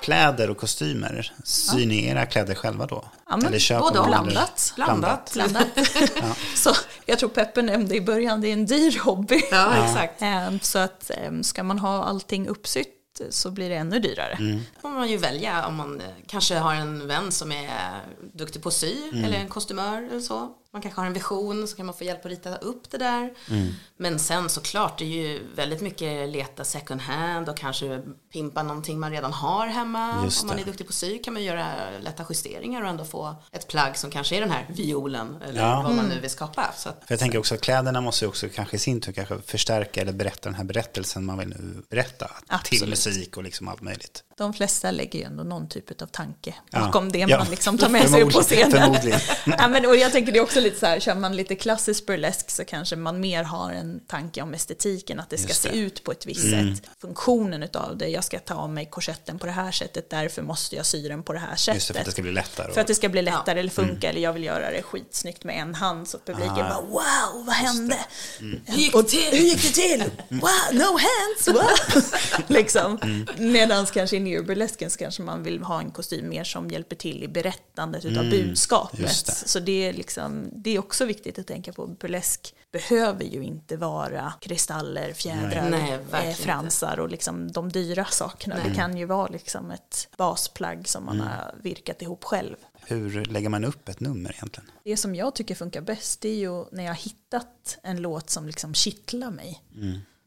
[0.10, 3.06] Kläder och kostymer, syr ni era kläder själva då?
[3.30, 4.74] Ja, men Eller köper både Blandat.
[4.76, 5.32] Blandat.
[5.34, 5.68] Blandat.
[6.56, 6.72] Så
[7.06, 9.42] jag tror Peppe nämnde i början, det är en dyr hobby.
[9.52, 10.22] Ja, exakt.
[10.22, 12.96] Ehm, Så att ehm, ska man ha allting uppsytt
[13.30, 14.34] så blir det ännu dyrare.
[14.40, 14.60] Mm.
[14.76, 18.02] Då får man ju välja om man eh, kanske har en vän som är
[18.34, 19.24] duktig på att sy Mm.
[19.26, 20.50] eller en kostymör eller så.
[20.74, 23.34] Man kanske har en vision så kan man få hjälp att rita upp det där.
[23.50, 23.68] Mm.
[23.98, 28.02] Men sen såklart det är ju väldigt mycket leta second hand och kanske
[28.34, 30.22] pimpa någonting man redan har hemma.
[30.24, 30.64] Just om man det.
[30.64, 31.68] är duktig på sy kan man göra
[32.00, 35.82] lätta justeringar och ändå få ett plagg som kanske är den här violen eller Ja.
[35.82, 36.72] vad man nu vill skapa.
[36.78, 39.12] Så att, För jag tänker också att kläderna måste ju också kanske i sin tur
[39.12, 42.28] kanske förstärka eller berätta den här berättelsen man vill nu berätta.
[42.28, 42.90] Till Absolut.
[42.90, 44.24] musik och liksom allt möjligt.
[44.40, 46.80] De flesta lägger ju ändå någon typ av tanke Ja.
[46.80, 47.38] bakom det Ja.
[47.38, 48.96] man liksom tar med sig upp på scenen.
[49.58, 52.06] Ja, men, och jag tänker det är också lite så här, kör man lite klassisk
[52.06, 55.78] burlesk så kanske man mer har en tanke om estetiken, att det ska se det.
[55.78, 56.76] ut på ett visst Mm.
[56.76, 56.84] sätt.
[57.02, 60.76] Funktionen utav det, jag ska ta av mig korsetten på det här sättet, därför måste
[60.76, 61.76] jag sy den på det här sättet.
[61.76, 62.74] Just det, för att det ska bli lättare.
[62.74, 64.10] För att det ska bli lättare eller funka, Mm.
[64.10, 66.70] eller jag vill göra det skitsnyggt med en hand så att publiken Ah.
[66.70, 67.98] bara wow, vad hände?
[68.40, 68.62] Mm.
[68.66, 69.30] Hur gick det Och till?
[69.32, 70.04] Hur gick det till?
[70.30, 71.48] Wow, no hands!
[71.48, 72.04] Wow.
[72.48, 72.98] liksom.
[73.02, 73.28] Mm.
[73.38, 77.24] Medan kanske i neoburlesken så kanske man vill ha en kostym mer som hjälper till
[77.24, 79.26] i berättandet utav Mm, budskapet.
[79.26, 79.32] det.
[79.50, 81.88] Så det är, liksom, det är också viktigt att tänka på.
[81.88, 86.00] Burlesk behöver ju inte vara kristaller, fjädrar, Nej.
[86.12, 88.56] Nej, eh, fransar och liksom de dyra sakerna.
[88.56, 88.70] Nej.
[88.70, 91.18] Det kan ju vara liksom ett basplagg som Mm.
[91.18, 92.56] man har virkat ihop själv.
[92.86, 94.72] Hur lägger man upp ett nummer egentligen?
[94.84, 98.46] Det som jag tycker funkar bäst är ju när jag har hittat en låt som
[98.48, 99.64] liksom kittlar mig.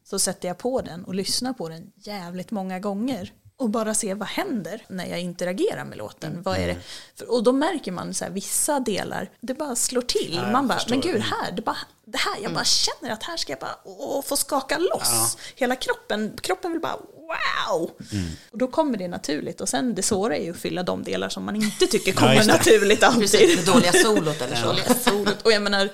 [0.05, 3.33] Så sätter jag på den och lyssnar på den jävligt många gånger.
[3.57, 6.41] Och bara ser vad händer när jag interagerar med låten.
[6.41, 6.77] Vad är det?
[7.15, 10.33] För, och då märker man så här, vissa delar, det bara slår till.
[10.35, 13.37] Ja, man bara, men gud, här, det, bara, det här, jag bara känner att här
[13.37, 15.37] ska jag bara åh, få skaka loss.
[15.55, 17.91] Hela kroppen, kroppen vill bara wow.
[18.51, 19.61] Och då kommer det naturligt.
[19.61, 22.35] Och sen det svåra är ju att fylla de delar som man inte tycker kommer
[22.35, 22.45] det.
[22.53, 23.21] naturligt alltid.
[23.21, 24.65] precis, det dåliga solot eller så.
[24.67, 25.41] Dåliga solot.
[25.41, 25.89] Och jag menar,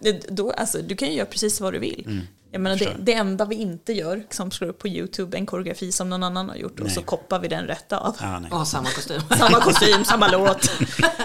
[0.00, 2.20] det- då, alltså, du kan ju göra precis vad du vill.
[2.52, 5.92] Jag menar, det, det enda vi inte gör, som slår upp på YouTube, en koreografi
[5.92, 8.16] som någon annan har gjort och så koppar vi den rätta av.
[8.20, 8.50] Ja, nej.
[8.50, 9.20] Och samma kostym.
[9.38, 10.70] Samma kostym, samma låt.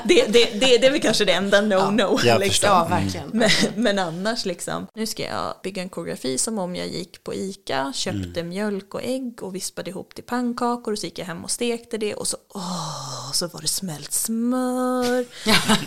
[0.04, 2.26] Det, det, det, det är väl kanske det enda no-no.
[2.26, 2.70] jag liksom.
[2.70, 3.30] Ja, verkligen.
[3.34, 7.34] Men, men annars liksom, nu ska jag bygga en koreografi som om jag gick på
[7.34, 11.44] ICA, köpte mjölk och ägg och vispade ihop till pannkakor och så gick jag hem
[11.44, 15.26] och stekte det och så, åh, så var det smält smör.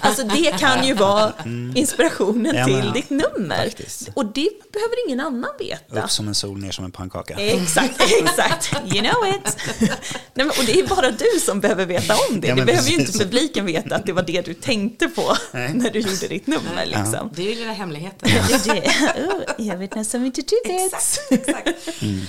[0.00, 1.32] Alltså det kan ju vara
[1.74, 3.64] inspirationen Ja, till ditt nummer.
[3.64, 4.08] Faktiskt.
[4.14, 5.27] Och det behöver ingen annan
[5.58, 6.02] veta.
[6.04, 7.34] Upp som en sol, ner som en pannkaka.
[7.34, 8.72] Exakt, exakt.
[8.74, 9.56] You know it.
[10.34, 12.48] Nej, men, och det är bara du som behöver veta om det.
[12.48, 15.74] Ja, det behöver ju inte publiken veta att det var det du tänkte på Nej.
[15.74, 16.86] när du gjorde ditt nummer.
[16.86, 17.30] Liksom.
[17.34, 18.28] Det är ju lilla hemligheten.
[18.64, 19.28] Det är det.
[19.28, 20.92] Oh, jag vet nästan inte du vet.
[20.92, 21.68] Exakt, exakt.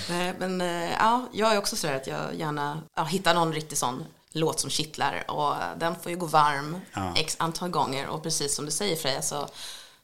[0.10, 3.78] Nej, men eh, ja, jag är också sådär att jag gärna ja, hittar någon riktig
[3.78, 7.14] sån låt som kittlar och den får ju gå varm Ja.
[7.18, 9.50] x antal gånger och precis som du säger Freja så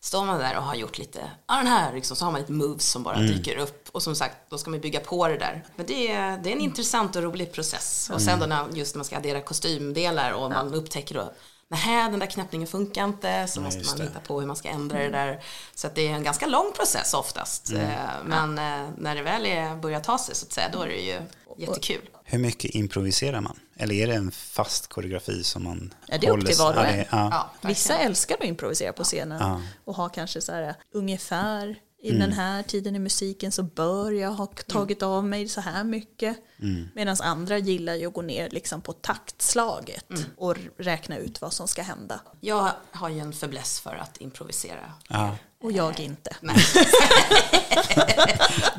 [0.05, 2.51] står man där och har gjort lite, ja den här liksom, så har man lite
[2.51, 3.89] moves som bara dyker upp.
[3.91, 5.65] Och som sagt då ska man bygga på det där.
[5.75, 8.09] Men det är, det är en intressant och rolig process.
[8.13, 11.33] Och sen då när, just när man ska addera kostymdelar och man upptäcker då
[11.69, 14.03] Nej, den där knäppningen funkar inte, så måste just man det.
[14.05, 15.43] hitta på hur man ska ändra det där.
[15.75, 17.69] Så att det är en ganska lång process oftast.
[17.69, 17.81] Mm.
[17.85, 20.87] Eh, Men eh, när det väl är, börjar ta sig så att säga, då är
[20.87, 21.19] det ju
[21.57, 22.01] jättekul.
[22.23, 23.59] Hur mycket improviserar man?
[23.77, 26.79] Eller är det en fast koreografi som man Ja, det är upp till var och
[26.81, 26.97] Ja, en.
[27.11, 27.29] ja.
[27.31, 29.61] Ja, Vissa älskar att improvisera på scenen Ja.
[29.85, 31.75] och ha kanske så här ungefär
[32.05, 32.19] i Mm.
[32.19, 36.37] den här tiden i musiken så bör jag ha tagit av mig så här mycket.
[36.61, 36.89] Mm.
[36.95, 40.23] Medan andra gillar ju att gå ner liksom på taktslaget Mm.
[40.37, 42.19] och räkna ut vad som ska hända.
[42.41, 44.93] Jag har ju en fäbless för att improvisera.
[45.09, 45.35] Ja.
[45.63, 46.35] Och jag inte.
[46.41, 46.55] Nej.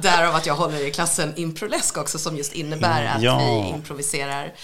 [0.02, 3.38] Därav att jag håller i klassen improlesk också som just innebär att Ja.
[3.38, 4.54] vi improviserar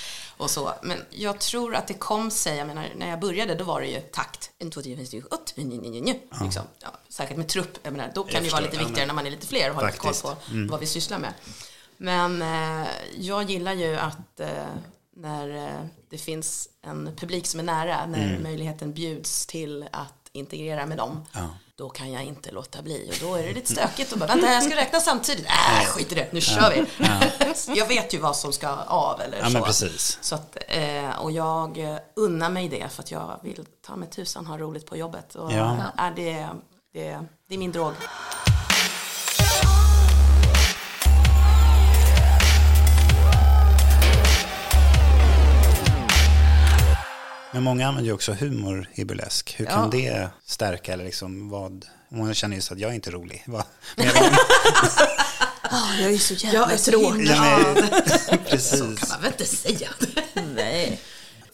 [0.42, 0.72] och så.
[0.82, 3.86] Men jag tror att det kom sig, jag menar när jag började då var det
[3.86, 4.50] ju takt.
[4.58, 5.26] En, två, tre, fyra,
[5.56, 6.62] fem, liksom.
[6.78, 9.14] ja, Särskilt med trupp, jag menar, då kan Jag det vara lite ja, viktigare när
[9.14, 10.36] man är lite fler och har lite koll på
[10.70, 11.34] vad vi sysslar med.
[11.96, 14.48] Men eh, jag gillar ju att eh,
[15.16, 20.86] när eh, det finns en publik som är nära, när möjligheten bjuds till att integrera
[20.86, 21.24] med dem,
[21.78, 23.10] då kan jag inte låta bli.
[23.12, 25.46] Och då är det lite stökigt och bara, vänta jag ska räkna samtidigt.
[25.46, 26.86] Äh, skit i det, nu kör vi.
[27.78, 29.50] jag vet ju vad som ska av eller Ja, så.
[29.52, 30.18] men precis.
[30.20, 31.78] så att, eh, och jag
[32.16, 35.34] unnar mig det för att jag vill ta med tusan ha roligt på jobbet.
[35.34, 35.76] Och, Ja.
[35.96, 36.48] är det,
[36.92, 37.92] det, det är min drog.
[47.52, 49.54] Men många använder ju också humor i burlesk.
[49.58, 49.88] Hur kan Ja.
[49.90, 51.86] det stärka eller liksom vad?
[52.08, 53.44] Många känner ju så att jag är inte rolig.
[53.46, 53.64] Vad?
[53.96, 54.32] Men jag,
[55.74, 57.26] Ah, jag är så jävla Jag är så tråkig.
[57.26, 57.90] Ja, nej.
[58.28, 58.80] kan precis.
[59.10, 59.88] man väl inte säga.
[60.54, 61.00] Nej.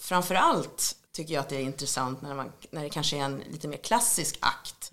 [0.01, 3.69] Framförallt tycker jag att det är intressant när, man, när det kanske är en lite
[3.69, 4.91] mer klassisk akt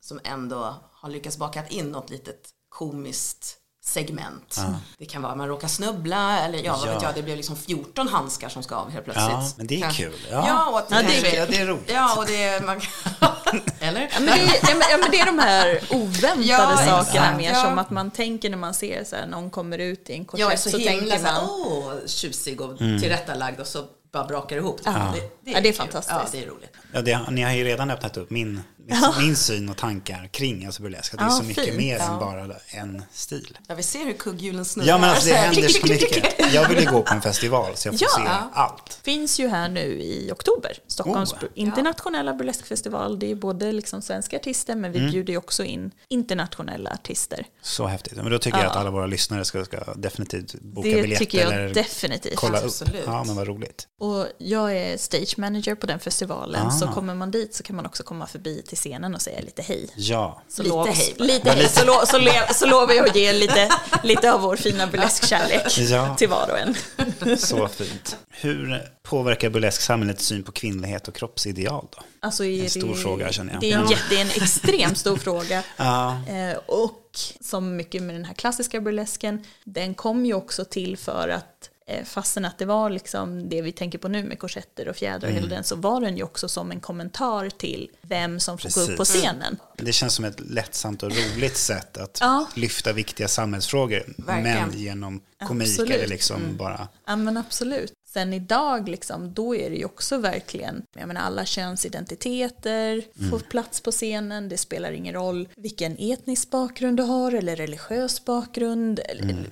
[0.00, 4.60] som ändå har lyckats baka in något litet komiskt segment.
[4.98, 6.92] Det kan vara att man råkar snubbla eller ja, vad Ja.
[6.94, 9.28] vet jag, det blev liksom 14 handskar som ska av helt plötsligt.
[9.30, 10.12] Ja, men det är kul.
[10.30, 10.44] Ja.
[10.48, 11.34] Ja, och att Ja, det är kul.
[11.38, 11.90] Ja, det är roligt.
[11.94, 12.80] Ja, och det är, man,
[13.80, 14.00] eller?
[14.00, 17.52] Ja, men det, är, ja, men- ja, det är de här oväntade Ja, sakerna mer
[17.52, 17.62] Ja.
[17.64, 20.40] som att man tänker när man ser så här, någon kommer ut i en korsett
[20.40, 23.00] Jag är så, så himla tänker så här, åh, tjusig och Mm.
[23.00, 24.80] tillrättalagd och så bara brakar det ihop.
[24.84, 25.14] Ja.
[25.44, 26.10] Det, Ja, det är fantastiskt.
[26.18, 26.72] Ja, det är roligt.
[26.92, 30.66] Ja, det, ni har ju redan öppnat upp min, min, min syn och tankar kring
[30.66, 31.14] alltså burlesk.
[31.14, 31.76] Att det är så mycket fint.
[31.76, 33.58] mer än bara en stil.
[33.68, 34.88] Ja, vi ser hur kugghjulen snurrar.
[34.88, 36.54] Ja, men alltså det Så här, händer så mycket.
[36.54, 38.24] Jag vill ju gå på en festival så jag får Ja.
[38.50, 39.00] se allt.
[39.02, 40.72] finns ju här nu i oktober.
[40.86, 41.38] Stockholms Oh.
[41.54, 43.18] internationella burleskfestival.
[43.18, 45.10] Det är både liksom svenska artister men vi Mm.
[45.10, 47.46] bjuder ju också in internationella artister.
[47.62, 48.16] Så häftigt.
[48.16, 48.70] Men då tycker jag Ja.
[48.70, 52.36] att alla våra lyssnare ska, ska definitivt boka Det biljetter tycker jag eller definitivt.
[52.36, 52.64] kolla upp.
[52.64, 53.02] Absolut.
[53.06, 53.86] Ja, men vad roligt.
[54.00, 56.70] Och jag är stage manager på den festivalen Ah.
[56.70, 59.62] så kommer man dit så kan man också komma förbi till scenen och säga lite
[59.62, 59.88] hej.
[59.96, 61.24] Ja, Så Lite lov, hej bara.
[61.24, 61.68] Lite hej.
[61.68, 63.68] Så, lo, så, le, så lovar jag att ge lite,
[64.02, 66.16] lite av vår fina burleskkärlek Ja.
[66.16, 67.38] till var och en.
[67.38, 68.16] så fint.
[68.30, 71.98] Hur påverkar burlesk samhällets syn på kvinnlighet och kroppsideal då?
[72.20, 73.60] Alltså är En stor det, fråga, känner jag.
[73.60, 73.90] Det är, en, Ja.
[73.90, 75.62] jätte- det är en extremt stor fråga.
[75.76, 76.96] Ja, Eh, och
[77.40, 81.69] som mycket med den här klassiska burlesken, den kom ju också till för att
[82.04, 85.34] fastän att det var liksom det vi tänker på nu med korsetter och fjädrar och
[85.34, 88.80] hela den, så var den ju också som en kommentar till vem som får gå
[88.80, 89.20] upp på Precis.
[89.22, 89.56] scenen.
[89.76, 92.46] det känns som ett lättsamt och roligt sätt att Ja.
[92.54, 94.14] lyfta viktiga samhällsfrågor.
[94.18, 94.68] Verkligen.
[94.68, 95.90] Men genom komik Absolut.
[95.96, 96.88] eller liksom bara...
[97.06, 97.92] Ja men absolut.
[98.12, 103.80] Sen idag liksom, då är det ju också verkligen, jag menar alla könsidentiteter får plats
[103.80, 109.00] på scenen, det spelar ingen roll vilken etnisk bakgrund du har eller religiös bakgrund.
[109.04, 109.44] Eller,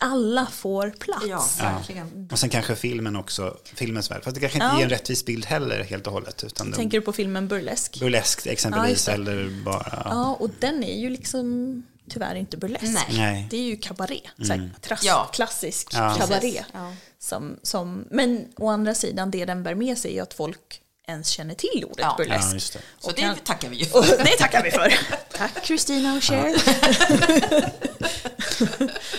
[0.00, 1.58] Alla får plats.
[1.58, 1.80] Ja.
[2.32, 4.24] Och sen kanske filmen också, filmens värld.
[4.24, 4.76] Fast det kanske inte Ja.
[4.76, 6.44] ger en rättvis bild heller helt och hållet.
[6.44, 8.00] Utan Tänker du på filmen Burlesk?
[8.00, 9.12] burlesk Ja, exempelvis det.
[9.12, 10.02] eller bara...
[10.10, 12.82] Ja, och den är ju liksom tyvärr inte burlesk.
[12.84, 13.04] Nej.
[13.10, 13.46] Nej.
[13.50, 14.20] Det är ju kabaré,
[14.80, 15.30] trass, Ja.
[15.32, 16.14] klassisk Ja.
[16.18, 16.64] kabaré.
[16.72, 16.92] Ja.
[17.18, 21.28] Som, som, men å andra sidan, det den bär med sig är att folk ens
[21.28, 22.14] känner till ordet Ja.
[22.18, 22.48] burlesk.
[22.48, 22.78] Ja, just det.
[22.98, 24.24] Så Och det kan- tackar vi ju för.
[24.24, 24.94] det tackar vi för.
[25.38, 26.54] Tack Kristina och Cher.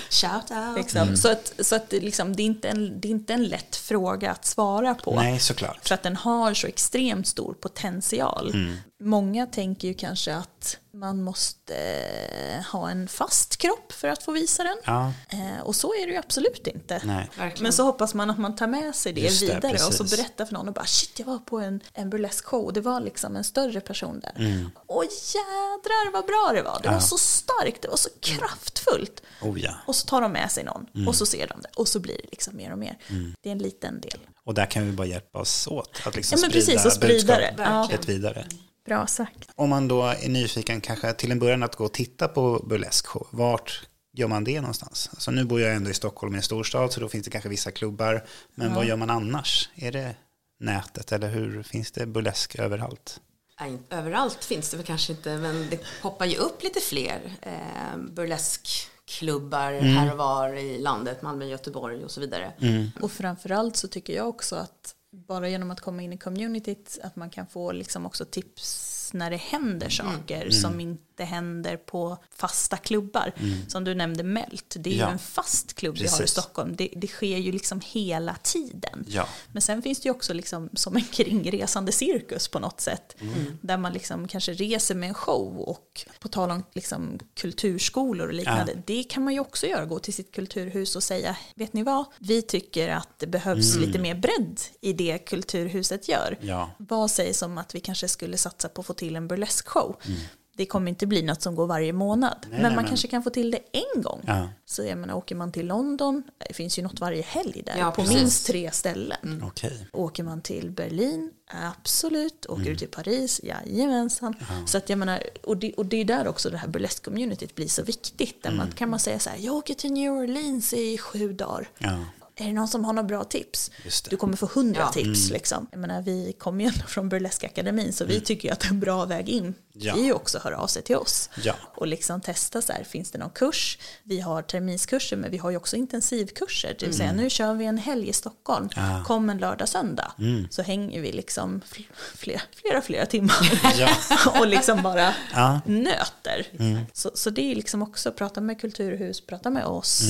[0.10, 0.78] Shout out.
[0.78, 1.18] Liksom.
[1.18, 3.76] Så, att, så att det, liksom, det, är inte en, det är inte en lätt
[3.76, 5.16] fråga att svara på.
[5.16, 5.88] Nej, såklart.
[5.88, 8.52] För att den har så extremt stor potential.
[8.54, 8.76] Mm.
[9.04, 14.32] Många tänker ju kanske att man måste eh, ha en fast kropp för att få
[14.32, 14.78] visa den.
[14.86, 17.02] Ja, Eh, och så är det ju absolut inte.
[17.06, 17.30] nej.
[17.60, 20.04] Men så hoppas man att man tar med sig det Just det, vidare och så
[20.04, 22.82] berättar för någon och bara shit jag var på en, en burlesk show och det
[22.82, 24.34] var liksom en större person där.
[24.38, 24.70] Mm.
[24.86, 26.80] Och jädrar vad bra det var.
[26.84, 29.22] Det var så starkt, det var så kraftfullt.
[29.42, 29.74] Oh ja.
[29.88, 31.08] Och så tar de med sig någon Mm.
[31.08, 32.98] och så ser de det och så blir det liksom mer och mer.
[33.44, 34.20] Det är en liten del.
[34.44, 37.38] Och där kan vi bara hjälpas åt att liksom Ja, men sprida precis, och sprida
[37.38, 37.54] det.
[37.58, 38.14] budskapet Ja.
[38.14, 38.48] vidare.
[38.88, 39.50] Bra sagt.
[39.56, 43.28] Om man då är nyfiken kanske till en början att gå och titta på burleskshow,
[43.32, 45.10] vart gör man det någonstans?
[45.14, 47.50] Alltså nu bor jag ändå i Stockholm i en storstad så då finns det kanske
[47.50, 48.26] vissa klubbar.
[48.56, 49.70] Men vad gör man annars?
[49.76, 50.16] Är det
[50.60, 53.22] nätet eller hur finns det burlesk överallt?
[53.60, 57.34] Nej, inte överallt finns det väl kanske inte, men det poppar ju upp lite fler
[57.42, 62.54] eh, burleskklubbar här och var i landet, Malmö, Göteborg och så vidare.
[63.02, 64.94] Och framförallt så tycker jag också att
[65.28, 69.30] bara genom att komma in i communityt att man kan få liksom också tips när
[69.32, 73.34] det händer saker som inte händer på fasta klubbar.
[73.68, 75.06] Som du nämnde Melt, det är Ja.
[75.08, 76.32] ju en fast klubb vi har i Precis.
[76.32, 76.76] Stockholm.
[76.76, 79.06] Det, det sker ju liksom hela tiden.
[79.08, 79.28] Ja.
[79.52, 83.16] Men sen finns det ju också liksom som en kringresande cirkus på något sätt.
[83.20, 83.58] Mm.
[83.62, 88.34] Där man liksom kanske reser med en show och på tal om liksom kulturskolor och
[88.34, 88.82] liknande.
[88.86, 92.06] Det kan man ju också göra, gå till sitt kulturhus och säga, vet ni vad?
[92.20, 96.38] Vi tycker att det behövs lite mer bredd i det kulturhuset gör.
[96.42, 96.50] Mm.
[96.50, 96.70] Ja.
[96.78, 99.96] Vad sägs om att vi kanske skulle satsa på till en burleskshow?
[100.06, 100.20] Mm.
[100.58, 102.38] Det kommer inte bli något som går varje månad.
[102.42, 104.22] men nej, man men- kanske kan få till det en gång.
[104.28, 104.50] Ja.
[104.66, 107.92] Så jag menar, åker man till London, det finns ju något varje helg där, Ja,
[107.92, 108.18] på precis.
[108.18, 109.44] minst tre ställen.
[109.48, 109.88] Okej.
[109.94, 111.32] Åker man till Berlin?
[111.78, 112.46] Absolut.
[112.46, 112.74] Åker Mm.
[112.74, 113.42] du till Paris?
[113.44, 114.36] Jajamensan.
[114.66, 117.68] Så att jag menar, och det, och det är där också det här burlesk-communityt blir
[117.68, 118.44] så viktigt.
[118.44, 118.58] Där Mm.
[118.58, 121.70] man kan man säga så här, jag åker till New Orleans i sju dagar.
[121.78, 122.00] Ja.
[122.40, 123.72] Är det någon som har några bra tips?
[123.84, 124.10] Det.
[124.10, 124.92] Du kommer få hundra Ja.
[124.92, 125.30] tips.
[125.30, 125.68] Liksom.
[125.72, 129.06] Jag menar, vi kommer ju ändå från Burleskakademin så vi tycker ju att en bra
[129.06, 129.98] väg in Ja.
[129.98, 131.30] är ju också att höra av sig till oss.
[131.44, 131.54] Ja.
[131.76, 133.78] Och liksom testa så här, finns det någon kurs?
[134.04, 136.76] Vi har terminskurser men vi har ju också intensivkurser.
[136.80, 138.70] Det vill säga nu kör vi en helg i Stockholm.
[138.76, 139.04] Ja.
[139.08, 140.12] Kom en lördag, söndag.
[140.50, 143.62] Så hänger vi liksom fl- flera, flera, flera timmar.
[143.78, 143.90] Ja.
[144.40, 145.62] och liksom bara Ja.
[145.66, 146.48] nöter.
[146.94, 150.02] Så, så det är liksom också prata med kulturhus, prata med oss.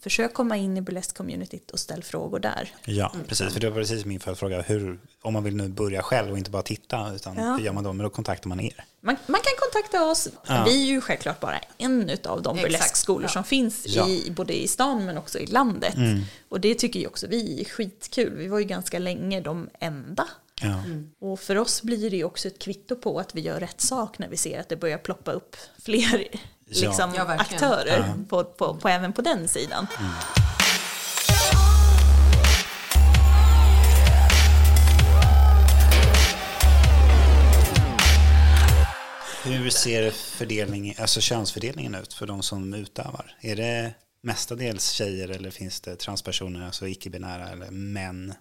[0.00, 2.74] Försök komma in i burlesk-communityt och ställ frågor där.
[2.84, 3.52] Ja, precis.
[3.52, 4.60] För det var precis min följdfråga.
[4.62, 7.54] Hur, om man vill nu börja själv och inte bara titta, utan Ja.
[7.56, 7.92] hur gör man då?
[7.92, 8.84] Men då kontaktar man er.
[9.00, 10.28] Man, man kan kontakta oss.
[10.46, 10.64] Ja.
[10.64, 13.28] Vi är ju självklart bara en av de burleskskolor Ja.
[13.28, 14.08] som finns Ja.
[14.08, 15.94] i, både i stan men också i landet.
[16.48, 18.36] Och det tycker ju också vi är skitkul.
[18.36, 20.28] Vi var ju ganska länge de enda.
[20.62, 20.82] Ja.
[21.20, 24.18] Och för oss blir det ju också ett kvitto på att vi gör rätt sak
[24.18, 26.26] när vi ser att det börjar ploppa upp fler.
[26.70, 29.86] Liksom, Ja, aktörer på, på, på, även på den sidan.
[39.44, 43.36] Hur ser fördelning, alltså könsfördelningen ut för de som utövar?
[43.40, 48.34] Är det mestadels tjejer eller finns det transpersoner, alltså icke-binära eller män?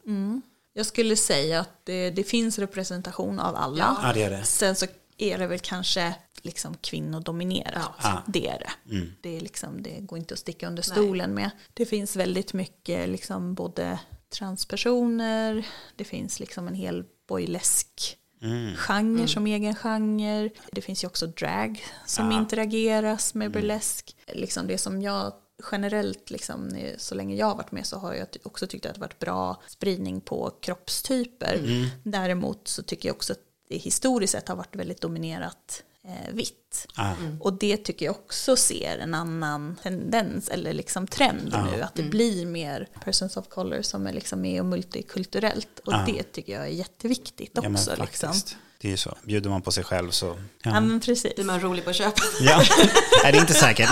[0.74, 3.98] Jag skulle säga att det, det finns representation av alla.
[4.04, 4.44] Ja, det är det.
[4.44, 4.86] Sen så
[5.20, 7.92] är det väl kanske liksom kvinnodominerat.
[8.04, 8.24] Ja.
[8.28, 8.96] Det är det.
[8.96, 9.12] Mm.
[9.22, 11.50] Det, är liksom, det går inte att sticka under stolen med.
[11.74, 14.00] Det finns väldigt mycket liksom både
[14.38, 18.76] transpersoner, det finns liksom en hel boylesk Mm.
[18.76, 20.50] genre som egen genre.
[20.72, 22.38] Det finns ju också drag som Ja.
[22.38, 24.16] interageras med burlesk.
[24.34, 25.34] Liksom det som jag
[25.72, 29.02] generellt, liksom, så länge jag har varit med så har jag också tyckt att det
[29.02, 31.60] varit bra spridning på kroppstyper.
[32.04, 36.88] Däremot så tycker jag också att det historiskt sett har varit väldigt dominerat eh, vitt.
[36.96, 37.12] Ah.
[37.40, 41.82] Och det tycker jag också ser en annan tendens eller liksom trend nu.
[41.82, 45.80] Att det blir mer persons of color som är liksom med och multikulturellt.
[45.86, 46.04] Och Ja.
[46.08, 47.70] det tycker jag är jätteviktigt också.
[47.92, 48.34] Ja, men liksom.
[48.82, 49.18] Det är ju så.
[49.24, 50.26] Bjuder man på sig själv så...
[50.28, 50.36] Ja,
[50.72, 51.36] Ja, men precis.
[51.36, 52.24] Blir man rolig på köpet?
[52.42, 52.58] ja.
[53.24, 53.90] Nej, det är inte säkert.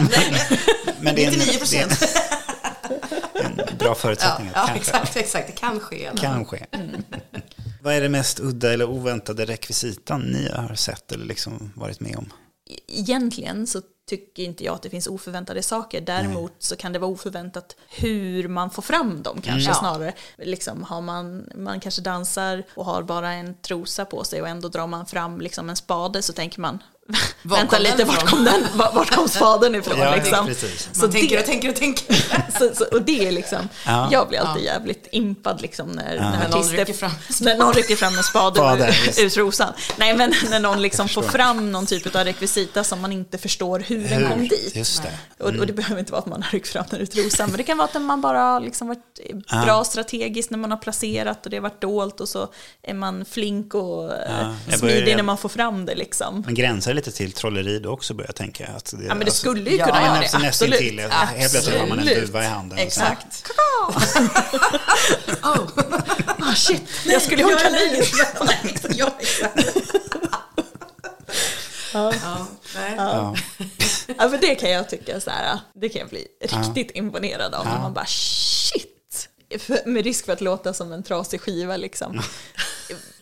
[1.00, 1.78] Men det är en, 99 det
[3.40, 4.48] är en, en bra förutsättning.
[4.54, 4.92] Ja, ja kanske.
[4.92, 5.48] exakt, exakt.
[5.48, 6.12] Det kan ske.
[6.18, 6.66] Kanske.
[7.88, 12.16] Vad är det mest udda eller oväntade rekvisitan ni har sett eller liksom varit med
[12.16, 12.34] om?
[12.88, 16.02] Egentligen så tycker inte jag att det finns oförväntade saker.
[16.02, 19.76] Däremot så kan det vara oförväntat hur man får fram dem kanske Ja.
[19.76, 20.14] snarare.
[20.38, 24.70] Liksom har man, man kanske dansar och har bara en trosa på sig och ändå
[24.70, 26.80] drar man fram liksom en spade så tänker man
[27.42, 30.46] vänta lite, vart kom, den, vart, kom fadern ifrån Ja, liksom?
[30.46, 30.88] precis.
[30.88, 32.16] Man Så tänker det- och tänker och tänker.
[32.60, 34.10] så, så, och det är liksom, Ja.
[34.12, 37.12] jag blir alltid jävligt impad liksom när, när När någon artister, rycker fram.
[37.42, 38.60] när någon rycker fram en spade
[39.18, 39.74] ur, ur trosan.
[39.98, 43.80] Nej men när någon liksom får fram någon typ av rekvisita som man inte förstår
[43.80, 44.76] hur, den kom dit.
[44.76, 45.44] Just det.
[45.44, 47.58] Och, och det behöver inte vara att man har ryckt fram den ur trosan, men
[47.58, 49.20] det kan vara att man bara har liksom varit
[49.66, 52.48] bra strategiskt när man har placerat och det har varit dolt och så
[52.84, 56.44] är man flink och eh, smidig när man får fram det liksom.
[56.46, 58.68] Men gränsar lite till trolleri då också börjar jag tänka?
[58.68, 60.80] Att det, Ja men det alltså- skulle ju ja, kunna men göra det, nästan absolut.
[60.80, 61.00] till.
[61.00, 62.28] Helt plötsligt har man en Absolut.
[62.28, 62.78] duva i handen.
[62.78, 63.44] Exakt.
[66.42, 68.04] Ah, shit, jag skulle ha en kanin.
[68.98, 69.60] ja, exakt.
[71.94, 72.12] ja,
[72.76, 72.94] nej.
[72.98, 73.36] Ja.
[74.18, 77.66] Ja, för det kan jag tycka så här, det kan jag bli riktigt imponerad av.
[77.66, 78.94] När man bara shit!
[79.86, 82.22] Med risk för att låta som en trasig skiva liksom.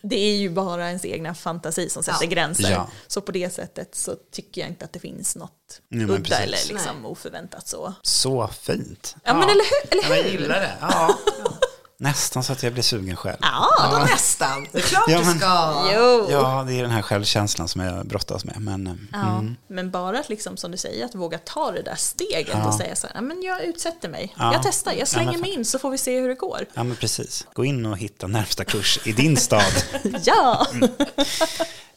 [0.02, 2.30] Det är ju bara ens egna fantasi som sätter Ja.
[2.30, 2.72] gränser.
[2.72, 2.90] Ja.
[3.08, 6.58] Så på det sättet så tycker jag inte att det finns något Nej, udda eller
[6.68, 7.94] liksom oförväntat så.
[8.02, 9.16] Så fint.
[9.24, 9.92] Ja, men eller hur?
[9.92, 10.32] Eller Ja, men jag hur?
[10.32, 10.74] gillar det.
[10.82, 11.18] Ja.
[11.98, 13.38] Nästan så att jag blir sugen själv.
[13.42, 14.68] Ja, Vadå nästan?
[14.72, 15.90] Det är klart Ja, du men- ska.
[15.94, 16.28] jo.
[16.32, 18.62] Ja, det är den här självkänslan som jag brottas med.
[18.62, 21.96] Men, eh, Ja, men bara att liksom, som du säger, att våga ta det där
[21.96, 24.34] steget och säga så här, "Ja, men jag utsätter mig.
[24.38, 24.54] Ja.
[24.54, 26.66] Jag testar, jag slänger men mig in så får vi se hur det går.
[26.74, 27.48] ja, men precis.
[27.54, 29.74] Gå in och hitta närmsta kurs i din stad.
[30.24, 30.68] Ja!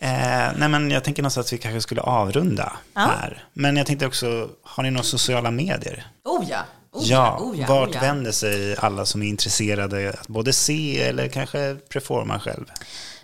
[0.01, 3.45] Eh, nej, men jag tänker någonstans att vi kanske skulle avrunda här.
[3.53, 6.07] Men jag tänkte också, har ni några sociala medier?
[6.25, 6.59] Oh ja.
[6.99, 8.01] Oh ja, oh ja, vart oh ja.
[8.01, 12.65] vänder sig alla som är intresserade att både se eller kanske performa själv?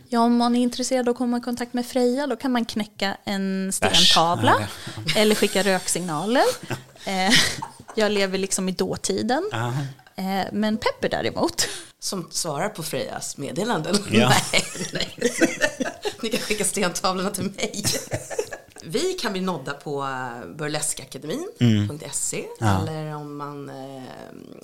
[0.09, 2.64] Ja, om man är intresserad av att komma i kontakt med Freja då kan man
[2.64, 4.68] knäcka en stentavla Nej,
[5.16, 6.45] eller skicka röksignaler.
[7.07, 7.33] Eh,
[7.95, 9.49] jag lever liksom i dåtiden.
[9.53, 9.72] Ja.
[10.16, 11.68] Eh, men Pepper däremot,
[11.99, 13.97] Som svarar på Frejas meddelanden.
[14.11, 14.29] Ja.
[14.53, 15.16] nej, nej.
[16.22, 17.85] Ni kan skicka stentavlorna till mig.
[18.87, 20.09] Vi kan bli nådda på
[20.57, 24.03] burleskakademin.se eller om man eh,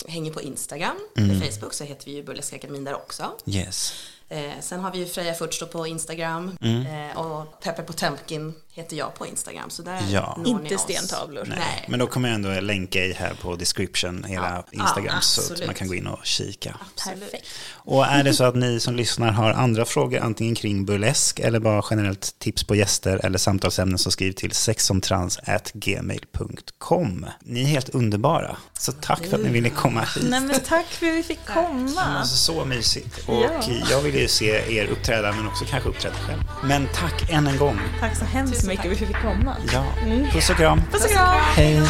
[0.07, 0.97] hänger på Instagram.
[1.17, 3.31] Eller Facebook så heter vi ju Burleskakademin där också.
[3.45, 3.93] Yes.
[4.29, 9.15] Eh, sen har vi ju Freja Furtstå på Instagram eh, och Peppe Potemkin heter jag
[9.15, 9.69] på Instagram.
[9.69, 10.33] Så där Ja.
[10.37, 10.81] når ni inte oss.
[10.81, 11.45] stentavlor.
[11.47, 11.85] Nej.
[11.87, 15.41] Men då kommer jag ändå länka i här på description, hela Ja, Instagram, ja, så
[15.41, 15.65] att absolut.
[15.65, 16.75] man kan gå in och kika.
[17.05, 17.47] Perfekt.
[17.73, 21.59] Och är det så att ni som lyssnar har andra frågor, antingen kring burlesk eller
[21.59, 27.25] bara generellt tips på gäster eller samtalsämnen, så skriv till sexomtrans.gmail.com.
[27.41, 30.25] Ni är helt underbara, så tack för att ni ville komma hit.
[30.29, 32.01] Nej men tack för att vi fick komma.
[32.01, 33.27] Alltså, så mysigt.
[33.27, 33.63] Och Ja.
[33.89, 36.41] jag vill ju se er uppträda, men också kanske uppträda själv.
[36.63, 37.79] Men tack än en gång.
[37.99, 39.55] Tack så hemskt mycket för att vi fick komma.
[39.73, 39.83] Ja.
[40.31, 40.81] Puss och kram.
[40.91, 41.39] Puss och kram!
[41.55, 41.81] Hej.